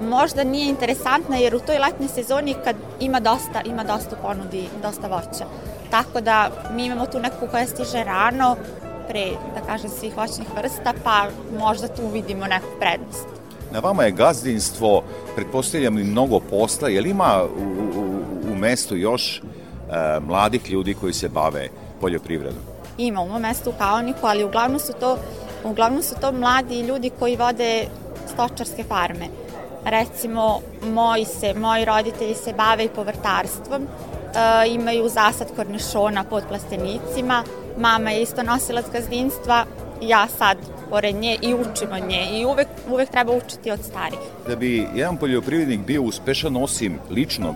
možda 0.00 0.44
nije 0.44 0.68
interesantna 0.68 1.36
jer 1.36 1.54
u 1.54 1.60
toj 1.60 1.78
letnjoj 1.78 2.08
sezoni 2.08 2.54
kad 2.64 2.76
ima 3.00 3.20
dosta, 3.20 3.60
ima 3.64 3.84
dosta 3.84 4.16
ponudi, 4.16 4.68
dosta 4.82 5.08
voća. 5.08 5.44
Tako 5.90 6.20
da 6.20 6.50
mi 6.72 6.86
imamo 6.86 7.06
tu 7.06 7.20
neku 7.20 7.46
koja 7.50 7.66
stiže 7.66 8.04
rano, 8.04 8.56
pre, 9.08 9.30
da 9.54 9.66
kažem, 9.66 9.90
svih 9.90 10.16
voćnih 10.16 10.48
vrsta, 10.56 10.92
pa 11.04 11.26
možda 11.58 11.88
tu 11.88 12.08
vidimo 12.08 12.46
neku 12.46 12.66
prednost. 12.80 13.26
Na 13.76 13.80
vama 13.80 14.04
je 14.04 14.10
gazdinstvo, 14.10 15.02
pretpostavljam 15.34 15.98
i 15.98 16.04
mnogo 16.04 16.40
posla. 16.40 16.88
Je 16.88 17.00
li 17.00 17.10
ima 17.10 17.42
u, 17.44 17.62
u, 17.98 18.22
u 18.52 18.54
mestu 18.54 18.96
još 18.96 19.38
e, 19.38 19.40
mladih 20.20 20.70
ljudi 20.70 20.94
koji 20.94 21.12
se 21.12 21.28
bave 21.28 21.68
poljoprivredom? 22.00 22.62
Ima 22.98 23.20
u 23.20 23.28
mom 23.28 23.42
mestu 23.42 23.70
u 23.70 23.72
Kaoniku, 23.78 24.26
ali 24.26 24.44
uglavnom 24.44 24.80
su 24.80 24.92
to, 25.00 25.18
uglavnom 25.64 26.02
su 26.02 26.14
to 26.20 26.32
mladi 26.32 26.80
ljudi 26.80 27.10
koji 27.18 27.36
vode 27.36 27.86
stočarske 28.32 28.84
farme. 28.84 29.26
Recimo, 29.84 30.60
moji, 30.82 31.24
se, 31.24 31.54
moji 31.54 31.84
roditelji 31.84 32.34
se 32.34 32.52
bave 32.52 32.84
i 32.84 32.88
povrtarstvom, 32.88 33.82
e, 33.82 33.88
imaju 34.68 35.08
zasad 35.08 35.56
kornišona 35.56 36.24
pod 36.24 36.42
plastenicima, 36.48 37.42
mama 37.78 38.10
je 38.10 38.22
isto 38.22 38.42
nosilac 38.42 38.86
gazdinstva, 38.92 39.64
ja 40.00 40.26
sad 40.38 40.56
pored 40.90 41.14
nje 41.14 41.38
i 41.42 41.54
učim 41.54 41.88
od 41.92 42.08
nje 42.08 42.28
i 42.32 42.44
uvek, 42.44 42.68
uvek 42.90 43.10
treba 43.10 43.32
učiti 43.32 43.70
od 43.70 43.80
starih. 43.84 44.18
Da 44.48 44.56
bi 44.56 44.88
jedan 44.94 45.16
poljoprivrednik 45.16 45.80
bio 45.80 46.02
uspešan 46.02 46.56
osim 46.56 46.98
ličnog 47.10 47.54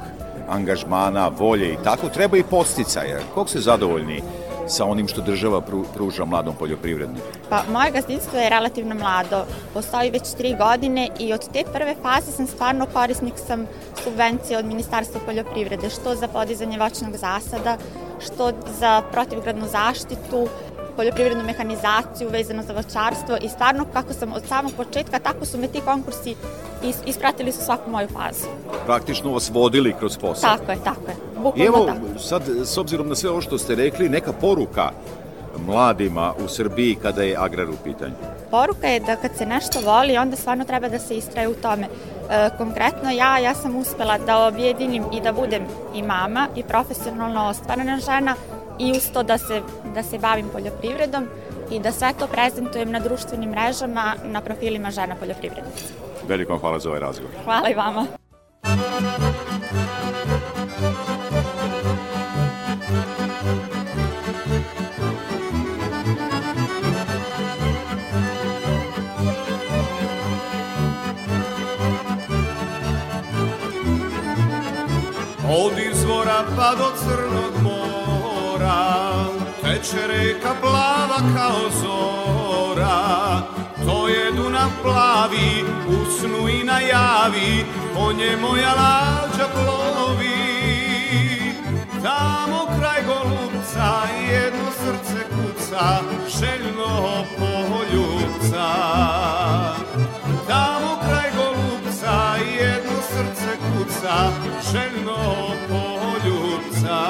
angažmana, 0.49 1.29
volje 1.29 1.73
i 1.73 1.77
tako, 1.85 2.09
treba 2.09 2.37
i 2.37 2.43
posticaja. 2.43 3.19
Kog 3.35 3.51
se 3.51 3.61
zadovoljni 3.61 4.23
sa 4.69 4.85
onim 4.85 5.09
što 5.09 5.21
država 5.21 5.61
pru, 5.61 5.85
pruža 5.95 6.25
mladom 6.25 6.55
poljoprivredniku? 6.59 7.27
Pa, 7.49 7.63
moje 7.73 7.91
gazdinstvo 7.91 8.39
je 8.39 8.51
relativno 8.51 8.95
mlado, 8.95 9.45
postoji 9.75 10.11
već 10.11 10.35
tri 10.39 10.55
godine 10.59 11.09
i 11.19 11.33
od 11.33 11.53
te 11.53 11.65
prve 11.73 11.95
faze 12.03 12.33
sam 12.33 12.47
stvarno 12.47 12.87
korisnik 12.93 13.35
sam 13.47 13.67
subvencije 14.05 14.59
od 14.59 14.65
Ministarstva 14.65 15.21
poljoprivrede, 15.27 15.91
što 15.91 16.15
za 16.15 16.29
podizanje 16.29 16.79
voćnog 16.79 17.17
zasada, 17.17 17.77
što 18.21 18.53
za 18.81 19.03
protivgradnu 19.13 19.67
zaštitu, 19.67 20.49
poljoprivrednu 20.97 21.45
mehanizaciju 21.45 22.29
vezano 22.29 22.63
za 22.63 22.73
voćarstvo 22.73 23.37
i 23.43 23.49
stvarno 23.49 23.85
kako 23.93 24.13
sam 24.13 24.33
od 24.33 24.43
samog 24.49 24.73
početka, 24.77 25.19
tako 25.19 25.47
su 25.47 25.59
me 25.59 25.69
ti 25.69 25.81
konkursi 25.81 26.35
is, 26.85 26.97
ispratili 27.07 27.53
su 27.53 27.65
svaku 27.65 27.91
moju 27.91 28.09
fazu. 28.09 28.47
Praktično 28.87 29.33
vas 29.33 29.51
vodili 29.51 29.95
kroz 29.99 30.19
posao. 30.19 30.51
Tako 30.51 30.73
je, 30.73 30.79
tako 30.85 31.09
je. 31.09 31.17
I 31.37 31.43
Bukvalno 31.43 31.65
evo, 31.67 31.87
tako. 31.87 32.19
sad, 32.19 32.43
s 32.65 32.79
obzirom 32.79 33.09
na 33.09 33.15
sve 33.15 33.31
ovo 33.31 33.41
što 33.41 33.59
ste 33.59 33.75
rekli, 33.75 34.09
neka 34.09 34.33
poruka 34.33 34.91
mladima 35.67 36.35
u 36.45 36.49
Srbiji 36.49 36.95
kada 37.03 37.23
je 37.23 37.37
agrar 37.39 37.71
u 37.71 37.77
pitanju. 37.85 38.15
Poruka 38.51 38.87
je 38.87 39.01
da 39.01 39.17
kad 39.17 39.31
se 39.37 39.47
nešto 39.47 39.81
voli, 39.81 40.17
onda 40.17 40.37
stvarno 40.37 40.65
treba 40.65 40.89
da 40.89 40.99
se 40.99 41.17
istraje 41.17 41.49
u 41.49 41.55
tome. 41.55 41.87
E, 42.31 42.51
konkretno 42.59 43.11
ja, 43.11 43.39
ja 43.39 43.55
sam 43.55 43.77
uspela 43.77 44.19
da 44.19 44.47
objedinim 44.47 45.05
i 45.13 45.21
da 45.21 45.33
budem 45.33 45.63
i 45.95 46.03
mama 46.03 46.49
i 46.57 46.63
profesionalno 46.63 47.49
ostvarena 47.49 47.99
žena 47.99 48.35
i 48.81 48.93
uz 48.93 49.11
to 49.13 49.23
da 49.23 49.39
se, 49.39 49.63
da 49.95 50.03
se 50.03 50.19
bavim 50.19 50.49
poljoprivredom 50.53 51.27
i 51.71 51.81
da 51.81 51.93
sve 51.93 52.13
to 52.19 52.27
prezentujem 52.27 52.91
na 52.91 53.01
društvenim 53.01 53.51
mrežama 53.51 54.15
na 54.25 54.41
profilima 54.41 54.91
žena 54.91 55.17
poljoprivrednica. 55.17 55.85
Veliko 56.29 56.53
vam 56.53 56.61
hvala 56.61 56.79
za 56.79 56.89
ovaj 56.89 57.01
razgovor. 57.01 57.35
Hvala 57.45 57.69
i 57.69 57.75
vama. 57.75 58.07
Od 75.49 75.79
izvora 75.93 76.45
pa 76.57 76.75
do 76.75 76.93
crnog 76.99 77.60
Teče 79.63 80.07
reka 80.07 80.55
plava 80.61 81.19
kao 81.37 81.71
zora 81.83 83.43
To 83.87 84.09
je 84.09 84.33
Dunav 84.33 84.71
plavi, 84.83 85.65
u 85.89 86.11
snu 86.11 86.49
i 86.49 86.65
najavi 86.65 87.65
Po 87.95 88.13
nje 88.13 88.37
moja 88.41 88.75
lađa 88.75 89.49
plovi 89.55 90.31
Tamo 92.03 92.67
kraj 92.79 93.03
golubca 93.07 94.03
jedno 94.31 94.71
srce 94.71 95.25
kuca 95.31 96.01
Željno 96.39 97.25
poljubca 97.39 98.67
Tamo 100.49 100.99
kraj 101.07 101.31
golubca 101.37 102.37
jedno 102.61 103.03
srce 103.03 103.57
kuca 103.57 104.31
Željno 104.73 105.17
poljubca 105.69 107.01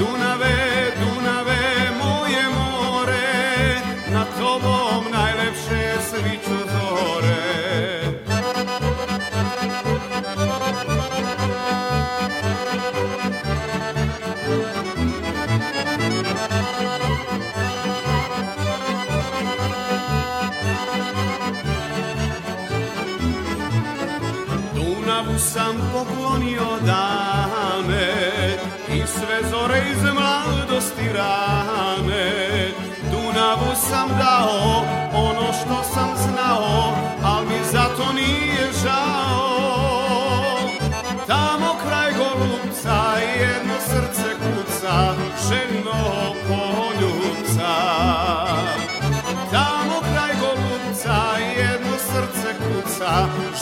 zore 0.00 0.10
Dunave, 0.12 0.38
Dunave, 0.38 0.59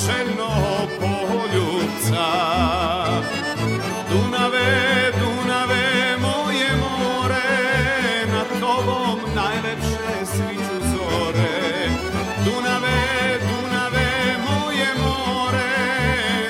željno 0.06 0.50
poljubca. 1.00 2.26
Dunave, 4.10 5.12
Dunave, 5.20 6.16
moje 6.20 6.70
more, 6.82 7.50
na 8.32 8.60
tobom 8.60 9.18
najlepše 9.34 10.26
sviću 10.26 10.78
zore. 10.92 11.88
Dunave, 12.44 12.98
Dunave, 13.48 14.36
moje 14.48 14.88
more, 15.02 15.74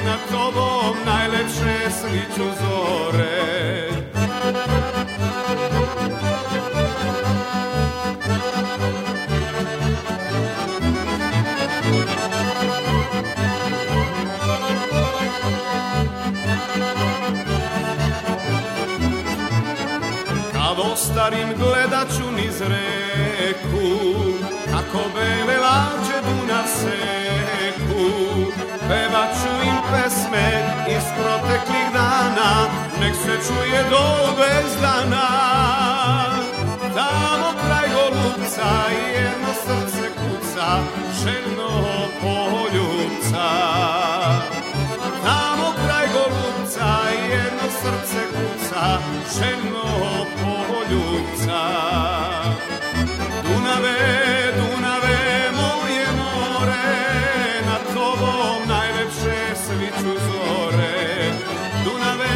na 0.05 0.17
tobom 0.31 0.97
najlepše 1.07 1.91
sviću 2.01 2.45
zore. 2.61 3.28
Kad 21.19 21.25
ostarim 21.27 21.49
gledat 21.59 22.09
ću 22.17 22.31
niz 22.37 22.61
reku 22.61 23.99
Kako 24.71 24.99
bele 25.15 25.59
lađe 25.59 26.19
Dunav 26.27 26.65
seku. 26.67 28.05
Pevat 28.89 29.35
im 29.65 29.77
pesme 29.91 30.75
iz 30.89 31.05
proteklih 31.17 31.93
dana 31.93 32.51
Nek 33.01 33.15
se 33.15 33.49
čuje 33.49 33.85
do 33.91 34.33
bezdana 34.39 35.29
Tamo 36.95 37.53
kraj 37.65 37.89
golubca 37.95 38.69
jedno 39.15 39.53
srce 39.65 40.09
kuca 40.19 40.79
Željno 41.23 41.71
poljubca 42.21 43.49
Tamo 45.25 45.73
kraj 45.85 46.07
golubca 46.13 46.89
jedno 47.31 47.69
srce 47.83 48.21
kuca 48.33 48.99
Željno 49.39 50.18
poljubca 50.89 51.61
Dunave, 53.43 53.99
Dunave, 54.57 55.51
moje 55.53 56.07
more 56.17 56.85
Na 57.67 57.79
tobom 57.95 58.69
najlepše 58.69 59.57
sviću 59.57 60.13
zore. 60.27 61.33
Dunave, 61.85 62.29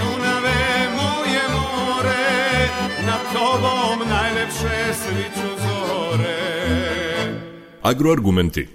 Dunave, 0.00 0.88
moje 0.96 1.42
more 1.56 2.68
Na 3.06 3.18
tobom 3.32 4.08
najlepše 4.08 4.94
sviću 4.94 5.48
zore. 5.58 6.36
Agroargumenti. 7.82 8.68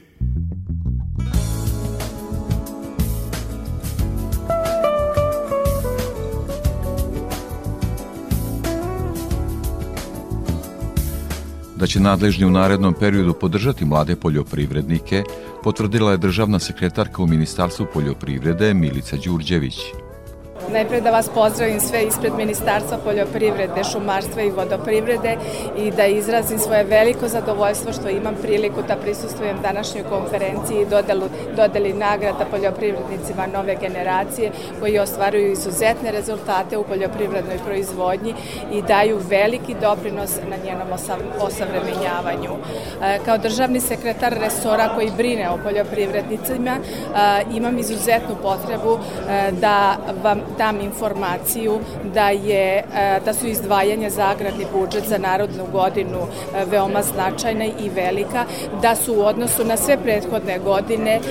Da 11.81 11.87
će 11.87 11.99
nadležni 11.99 12.45
u 12.45 12.49
narednom 12.49 12.93
periodu 12.93 13.33
podržati 13.33 13.85
mlade 13.85 14.15
poljoprivrednike, 14.15 15.23
potvrdila 15.63 16.11
je 16.11 16.17
državna 16.17 16.59
sekretarka 16.59 17.23
u 17.23 17.27
Ministarstvu 17.27 17.85
poljoprivrede 17.93 18.73
Milica 18.73 19.17
Đurđević. 19.25 19.79
Najpre 20.73 21.01
da 21.01 21.11
vas 21.11 21.29
pozdravim 21.29 21.79
sve 21.79 22.03
ispred 22.03 22.33
Ministarstva 22.37 22.97
poljoprivrede, 23.03 23.83
šumarstva 23.91 24.41
i 24.41 24.49
vodoprivrede 24.49 25.37
i 25.77 25.91
da 25.91 26.05
izrazim 26.05 26.59
svoje 26.59 26.83
veliko 26.83 27.27
zadovoljstvo 27.27 27.93
što 27.93 28.09
imam 28.09 28.35
priliku 28.41 28.81
da 28.87 28.95
prisustujem 28.95 29.57
današnjoj 29.61 30.03
konferenciji 30.03 30.81
i 30.81 30.85
dodelu, 30.85 31.29
dodeli 31.55 31.93
nagrada 31.93 32.45
poljoprivrednicima 32.51 33.47
nove 33.53 33.75
generacije 33.81 34.51
koji 34.79 34.99
ostvaruju 34.99 35.51
izuzetne 35.51 36.11
rezultate 36.11 36.77
u 36.77 36.83
poljoprivrednoj 36.83 37.57
proizvodnji 37.65 38.33
i 38.73 38.81
daju 38.81 39.19
veliki 39.29 39.75
doprinos 39.81 40.35
na 40.49 40.55
njenom 40.65 40.87
osavremenjavanju. 41.41 42.51
E, 43.03 43.19
kao 43.25 43.37
državni 43.37 43.81
sekretar 43.81 44.33
resora 44.41 44.89
koji 44.95 45.11
brine 45.17 45.49
o 45.49 45.57
poljoprivrednicima 45.63 46.71
e, 46.71 46.77
imam 47.55 47.77
izuzetnu 47.77 48.35
potrebu 48.41 48.99
e, 49.29 49.51
da 49.51 49.97
vam 50.23 50.41
dam 50.61 50.81
informaciju 50.81 51.79
da 52.13 52.29
je 52.29 52.77
e, 52.77 52.83
da 53.25 53.33
su 53.33 53.47
izdvajanja 53.47 54.09
za 54.09 54.27
agrarni 54.29 54.65
budžet 54.73 55.03
za 55.07 55.17
narodnu 55.17 55.65
godinu 55.71 56.19
e, 56.21 56.65
veoma 56.65 57.01
značajna 57.01 57.65
i 57.65 57.89
velika, 57.95 58.45
da 58.81 58.95
su 58.95 59.13
u 59.13 59.21
odnosu 59.21 59.65
na 59.65 59.77
sve 59.77 59.97
prethodne 59.97 60.59
godine 60.59 61.13
e, 61.15 61.21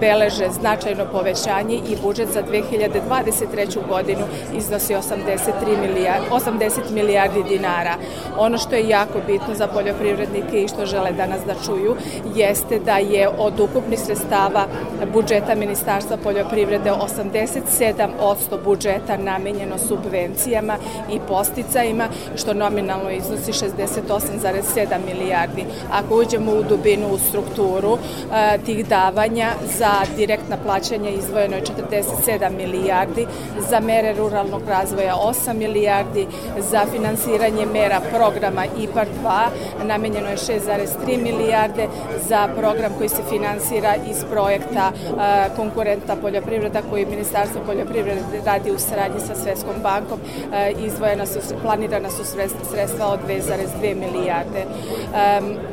beleže 0.00 0.48
značajno 0.60 1.04
povećanje 1.12 1.76
i 1.76 1.96
budžet 2.02 2.28
za 2.28 2.42
2023. 2.42 3.88
godinu 3.88 4.24
iznosi 4.56 4.94
83 4.94 5.80
milijardi, 5.80 6.26
80 6.30 6.90
milijardi 6.90 7.42
dinara. 7.48 7.94
Ono 8.38 8.58
što 8.58 8.74
je 8.74 8.88
jako 8.88 9.18
bitno 9.26 9.54
za 9.54 9.66
poljoprivrednike 9.66 10.62
i 10.62 10.68
što 10.68 10.86
žele 10.86 11.12
danas 11.12 11.40
da 11.46 11.54
čuju 11.66 11.96
jeste 12.34 12.78
da 12.78 12.96
je 12.98 13.28
od 13.38 13.60
ukupnih 13.60 14.00
sredstava 14.00 14.66
budžeta 15.12 15.54
Ministarstva 15.54 16.16
poljoprivrede 16.16 16.90
87 16.90 18.08
100% 18.24 18.64
budžeta 18.64 19.16
namenjeno 19.16 19.78
subvencijama 19.78 20.76
i 21.12 21.20
posticajima, 21.28 22.08
što 22.36 22.54
nominalno 22.54 23.10
iznosi 23.10 23.52
68,7 23.52 24.86
milijardi. 25.06 25.64
Ako 25.92 26.16
uđemo 26.16 26.52
u 26.52 26.62
dubinu 26.62 27.08
u 27.08 27.18
strukturu 27.18 27.98
e, 27.98 28.58
tih 28.58 28.86
davanja 28.88 29.48
za 29.78 29.92
direktna 30.16 30.56
plaćanja 30.64 31.10
izdvojeno 31.10 31.56
je 31.56 31.62
47 31.62 32.50
milijardi, 32.56 33.26
za 33.70 33.80
mere 33.80 34.14
ruralnog 34.14 34.62
razvoja 34.68 35.14
8 35.14 35.52
milijardi, 35.54 36.26
za 36.70 36.84
finansiranje 36.92 37.66
mera 37.66 38.00
programa 38.12 38.64
IPAR 38.78 39.06
2 39.24 39.86
namenjeno 39.86 40.28
je 40.28 40.36
6,3 40.36 41.22
milijarde, 41.22 41.88
za 42.28 42.48
program 42.56 42.92
koji 42.98 43.08
se 43.08 43.22
finansira 43.30 43.94
iz 44.10 44.24
projekta 44.30 44.92
e, 44.92 45.56
konkurenta 45.56 46.16
poljoprivreda 46.16 46.82
koji 46.90 47.06
Ministarstvo 47.06 47.60
poljoprivrede 47.66 48.13
radi 48.46 48.70
u 48.70 48.78
saradnji 48.78 49.20
sa 49.20 49.34
Svetskom 49.34 49.74
bankom, 49.82 50.18
e, 50.52 50.72
izdvojena 50.86 51.26
su, 51.26 51.38
planirana 51.62 52.10
su 52.10 52.24
sredstva 52.70 53.06
od 53.06 53.18
2,2 53.28 53.94
milijarde. 53.94 54.64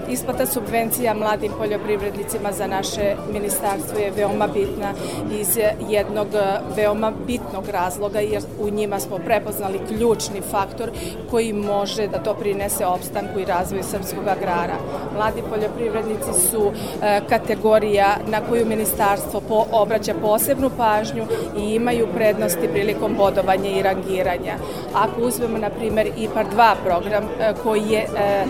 Isplata 0.10 0.45
subvencija 0.45 1.13
mladim 1.13 1.51
poljoprivrednicima 1.58 2.51
za 2.51 2.67
naše 2.67 3.15
ministarstvo 3.34 3.99
je 3.99 4.12
veoma 4.12 4.47
bitna 4.47 4.93
iz 5.39 5.58
jednog 5.89 6.27
veoma 6.75 7.12
bitnog 7.27 7.69
razloga 7.69 8.19
jer 8.19 8.43
u 8.60 8.69
njima 8.69 8.99
smo 8.99 9.17
prepoznali 9.17 9.80
ključni 9.88 10.41
faktor 10.51 10.91
koji 11.32 11.54
može 11.54 12.08
da 12.08 12.23
to 12.23 12.34
prinese 12.34 12.86
opstanku 12.86 13.39
i 13.39 13.45
razvoju 13.45 13.84
srpskog 13.84 14.27
agrara. 14.27 14.75
Mladi 15.15 15.41
poljoprivrednici 15.49 16.34
su 16.49 16.71
e, 16.71 17.21
kategorija 17.30 18.17
na 18.27 18.41
koju 18.49 18.65
ministarstvo 18.65 19.41
obraća 19.71 20.13
posebnu 20.21 20.69
pažnju 20.77 21.25
i 21.58 21.75
imaju 21.75 22.08
prednosti 22.31 22.67
prilikom 22.67 23.15
bodovanja 23.15 23.69
i 23.69 23.81
rangiranja. 23.83 24.55
Ako 24.93 25.21
uzmemo, 25.21 25.57
na 25.57 25.69
primer, 25.69 26.07
IPAR 26.17 26.45
2 26.55 26.75
program 26.85 27.23
e, 27.23 27.53
koji 27.63 27.81
je 27.89 27.99
e, 27.99 28.45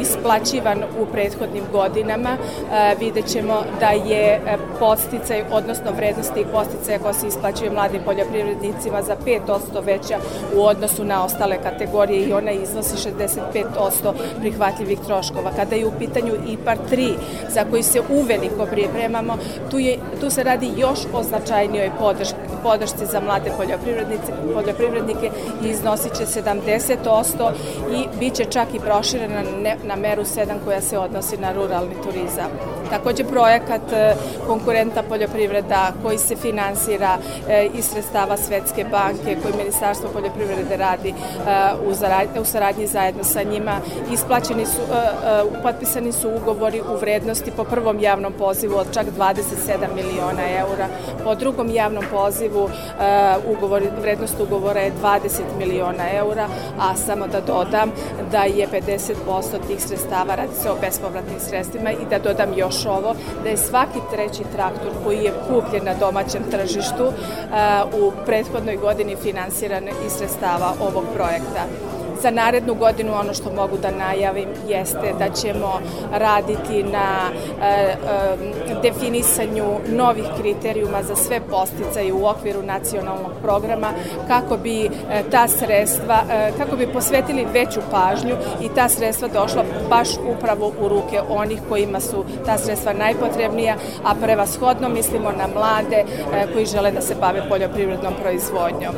isplaćivan 0.00 0.82
u 1.00 1.06
prethodnim 1.06 1.64
godinama, 1.72 2.36
vidjet 3.00 3.26
ćemo 3.26 3.62
da 3.80 3.86
je 3.86 4.40
posticaj, 4.78 5.44
odnosno 5.52 5.92
vrednost 5.96 6.34
tih 6.34 6.46
posticaja 6.52 6.98
koja 6.98 7.14
se 7.14 7.26
isplaćuje 7.26 7.70
mladim 7.70 8.02
poljoprivrednicima 8.04 9.02
za 9.02 9.16
5% 9.26 9.84
veća 9.84 10.18
u 10.56 10.64
odnosu 10.64 11.04
na 11.04 11.24
ostale 11.24 11.58
kategorije 11.62 12.26
i 12.26 12.32
ona 12.32 12.50
iznosi 12.50 13.08
65% 13.08 14.12
prihvatljivih 14.40 14.98
troškova. 15.06 15.50
Kada 15.56 15.76
je 15.76 15.86
u 15.86 15.92
pitanju 15.98 16.32
IPAR 16.48 16.78
3, 16.90 17.14
za 17.48 17.64
koji 17.70 17.82
se 17.82 18.00
uveliko 18.10 18.66
pripremamo, 18.66 19.36
tu, 19.70 19.78
je, 19.78 19.98
tu 20.20 20.30
se 20.30 20.42
radi 20.42 20.70
još 20.76 20.98
o 21.12 21.22
značajnijoj 21.22 21.90
podrški, 21.98 22.23
podršci 22.62 23.06
za 23.06 23.20
mlade 23.20 23.50
poljoprivrednike 24.54 25.30
i 25.64 25.68
iznosit 25.68 26.12
će 26.14 26.24
70% 26.24 27.50
i 27.92 28.18
bit 28.18 28.34
će 28.34 28.44
čak 28.44 28.74
i 28.74 28.80
proširena 28.80 29.42
na, 29.42 29.74
na 29.84 29.96
meru 29.96 30.22
7 30.22 30.46
koja 30.64 30.80
se 30.80 30.98
odnosi 30.98 31.36
na 31.36 31.52
ruralni 31.52 31.94
turizam. 32.02 32.50
Takođe 32.94 33.24
projekat 33.24 33.92
e, 33.92 34.14
konkurenta 34.46 35.02
poljoprivreda 35.02 35.92
koji 36.02 36.18
se 36.18 36.36
finansira 36.36 37.18
e, 37.48 37.68
iz 37.74 37.84
sredstava 37.84 38.36
Svetske 38.36 38.84
banke 38.90 39.36
koji 39.42 39.54
Ministarstvo 39.56 40.08
poljoprivrede 40.12 40.76
radi 40.76 41.08
e, 41.08 42.40
u 42.40 42.44
saradnji 42.44 42.86
zajedno 42.86 43.24
sa 43.24 43.42
njima. 43.42 43.80
Isplaćeni 44.12 44.66
su, 44.66 44.80
potpisani 45.62 46.12
su 46.12 46.30
ugovori 46.30 46.80
u 46.80 46.96
vrednosti 47.00 47.50
po 47.56 47.64
prvom 47.64 48.00
javnom 48.00 48.32
pozivu 48.32 48.76
od 48.76 48.94
čak 48.94 49.06
27 49.18 49.94
miliona 49.94 50.42
eura, 50.58 50.88
po 51.24 51.34
drugom 51.34 51.70
javnom 51.70 52.04
pozivu 52.10 52.68
ugovor, 53.48 53.82
vrednost 54.00 54.40
ugovora 54.40 54.80
je 54.80 54.92
20 55.02 55.40
miliona 55.58 56.04
eura, 56.12 56.48
a 56.80 56.96
samo 56.96 57.26
da 57.26 57.40
dodam 57.40 57.92
da 58.32 58.42
je 58.42 58.68
50% 58.68 59.66
tih 59.66 59.82
sredstava, 59.82 60.34
radi 60.34 60.54
se 60.62 60.70
o 60.70 60.76
bespovratnim 60.80 61.40
sredstvima 61.40 61.90
i 61.90 62.06
da 62.10 62.18
dodam 62.18 62.48
još 62.56 62.83
ovo, 62.90 63.14
da 63.42 63.48
je 63.48 63.56
svaki 63.56 63.98
treći 64.10 64.42
traktor 64.52 64.92
koji 65.04 65.18
je 65.18 65.32
kupljen 65.48 65.84
na 65.84 65.94
domaćem 65.94 66.42
tržištu 66.50 67.12
u 68.00 68.12
prethodnoj 68.26 68.76
godini 68.76 69.16
finansiran 69.16 69.88
iz 70.06 70.12
sredstava 70.12 70.72
ovog 70.80 71.04
projekta. 71.14 71.64
Za 72.24 72.30
narednu 72.30 72.74
godinu 72.74 73.12
ono 73.14 73.34
što 73.34 73.52
mogu 73.52 73.76
da 73.78 73.90
najavim 73.90 74.48
jeste 74.68 75.14
da 75.18 75.28
ćemo 75.34 75.80
raditi 76.12 76.82
na 76.82 77.30
e, 77.62 77.66
e, 77.66 77.96
definisanju 78.82 79.64
novih 79.88 80.24
kriterijuma 80.40 81.02
za 81.02 81.16
sve 81.16 81.40
posticaje 81.40 82.12
u 82.12 82.26
okviru 82.26 82.62
nacionalnog 82.62 83.32
programa 83.42 83.88
kako 84.28 84.56
bi 84.56 84.84
e, 84.84 84.88
ta 85.30 85.48
sredstva, 85.48 86.22
e, 86.30 86.52
kako 86.58 86.76
bi 86.76 86.92
posvetili 86.92 87.46
veću 87.52 87.80
pažnju 87.90 88.36
i 88.62 88.68
ta 88.74 88.88
sredstva 88.88 89.28
došla 89.28 89.64
baš 89.90 90.08
upravo 90.36 90.72
u 90.80 90.88
ruke 90.88 91.20
onih 91.28 91.60
kojima 91.68 92.00
su 92.00 92.24
ta 92.46 92.58
sredstva 92.58 92.92
najpotrebnija, 92.92 93.74
a 94.04 94.14
prevashodno 94.14 94.88
mislimo 94.88 95.32
na 95.32 95.46
mlade 95.54 95.96
e, 95.96 96.04
koji 96.52 96.66
žele 96.66 96.90
da 96.90 97.00
se 97.00 97.14
bave 97.20 97.48
poljoprivrednom 97.48 98.14
proizvodnjom. 98.22 98.94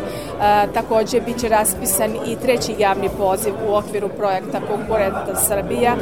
Takođe, 0.75 1.21
biće 1.21 1.49
raspisan 1.49 2.11
i 2.27 2.37
treći 2.37 2.75
javni 2.79 3.09
poziv 3.19 3.55
u 3.69 3.75
okviru 3.75 4.09
projekta 4.09 4.61
Konkurenta 4.61 5.35
Srbija. 5.49 5.97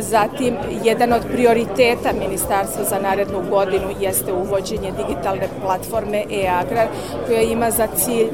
Zatim, 0.00 0.56
jedan 0.84 1.12
od 1.12 1.22
prioriteta 1.32 2.12
Ministarstva 2.18 2.84
za 2.84 2.98
narednu 2.98 3.42
godinu 3.50 3.88
jeste 4.00 4.32
uvođenje 4.32 4.92
digitalne 4.92 5.48
platforme 5.62 6.24
e-agrar 6.30 6.86
koja 7.26 7.42
ima 7.42 7.70
za 7.70 7.86
cilj 7.96 8.26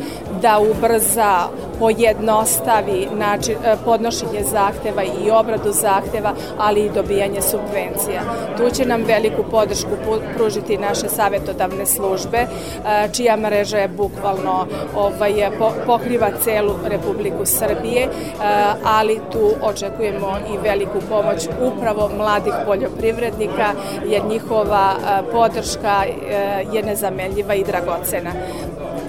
da 0.42 0.58
ubrza, 0.58 1.48
pojednostavi 1.78 3.08
način, 3.12 3.54
e, 3.64 3.76
podnošenje 3.84 4.42
zahteva 4.52 5.02
i 5.02 5.30
obradu 5.30 5.72
zahteva, 5.72 6.34
ali 6.58 6.80
i 6.80 6.90
dobijanje 6.90 7.42
subvencija. 7.42 8.22
Tu 8.56 8.70
će 8.70 8.86
nam 8.86 9.04
veliku 9.04 9.44
podršku 9.50 9.90
pružiti 10.36 10.78
naše 10.78 11.08
savetodavne 11.08 11.86
službe, 11.86 12.38
e, 12.38 12.48
čija 13.12 13.36
mreža 13.36 13.78
je 13.78 13.88
bukvalno 13.88 14.66
ovaj, 14.96 15.50
pokriva 15.86 16.30
celu 16.44 16.74
Republiku 16.84 17.46
Srbije, 17.46 18.02
e, 18.02 18.08
ali 18.84 19.20
tu 19.32 19.50
očekujemo 19.62 20.36
i 20.54 20.58
veliku 20.68 20.98
pomoć 21.08 21.48
upravo 21.62 22.10
mladih 22.16 22.54
poljoprivrednika, 22.66 23.72
jer 24.06 24.24
njihova 24.24 24.94
podrška 25.32 26.04
je 26.72 26.82
nezamenljiva 26.82 27.54
i 27.54 27.64
dragocena 27.64 28.32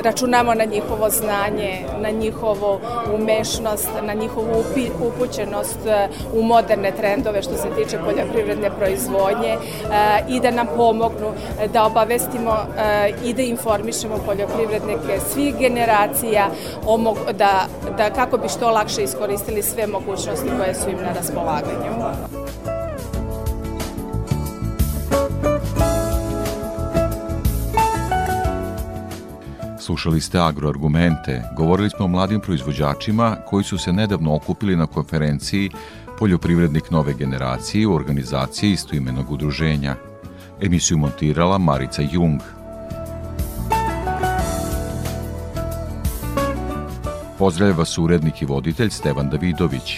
računamo 0.03 0.53
na 0.53 0.65
njihovo 0.65 1.09
znanje, 1.09 1.85
na 2.01 2.09
njihovu 2.09 2.79
umešnost, 3.15 3.89
na 4.01 4.13
njihovu 4.13 4.63
upućenost 5.07 5.79
e, 5.87 6.07
u 6.33 6.43
moderne 6.43 6.91
trendove 6.91 7.41
što 7.41 7.53
se 7.57 7.67
tiče 7.77 7.97
poljoprivredne 8.05 8.69
proizvodnje 8.69 9.49
e, 9.49 9.57
i 10.29 10.39
da 10.39 10.51
nam 10.51 10.67
pomognu 10.75 11.31
da 11.73 11.85
obavestimo 11.85 12.51
e, 12.77 13.11
i 13.25 13.33
da 13.33 13.41
informišemo 13.41 14.17
poljoprivrednike 14.25 15.19
svih 15.33 15.55
generacija 15.57 16.49
da, 17.33 17.65
da 17.97 18.09
kako 18.09 18.37
bi 18.37 18.49
što 18.49 18.69
lakše 18.69 19.03
iskoristili 19.03 19.63
sve 19.63 19.87
mogućnosti 19.87 20.49
koje 20.57 20.75
su 20.75 20.89
im 20.89 20.97
na 20.97 21.13
raspolaganju. 21.13 22.38
Slušali 29.89 30.21
ste 30.21 30.39
agroargumente. 30.39 31.43
Govorili 31.57 31.89
smo 31.89 32.05
o 32.05 32.07
mladim 32.07 32.39
proizvođačima 32.39 33.37
koji 33.45 33.63
su 33.63 33.77
se 33.77 33.93
nedavno 33.93 34.35
okupili 34.35 34.75
na 34.75 34.85
konferenciji 34.85 35.71
Poljoprivrednik 36.19 36.91
nove 36.91 37.13
generacije 37.13 37.87
u 37.87 37.95
organizaciji 37.95 38.71
istoimenog 38.71 39.31
udruženja. 39.31 39.95
Emisiju 40.61 40.97
montirala 40.97 41.57
Marica 41.57 42.01
Jung. 42.11 42.41
Pozdravlja 47.39 47.75
vas 47.75 47.97
urednik 47.97 48.41
i 48.41 48.45
voditelj 48.45 48.89
Stevan 48.89 49.29
Davidović. 49.29 49.97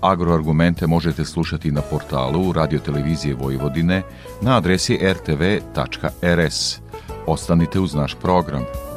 Agroargumente 0.00 0.86
možete 0.86 1.24
slušati 1.24 1.70
na 1.70 1.80
portalu 1.80 2.52
Radio 2.52 2.78
Televizije 2.78 3.34
Vojvodine 3.34 4.02
na 4.42 4.56
adresi 4.56 4.98
rtv.rs. 5.02 6.78
Ostanite 7.26 7.80
uz 7.80 7.94
naš 7.94 8.14
program. 8.14 8.89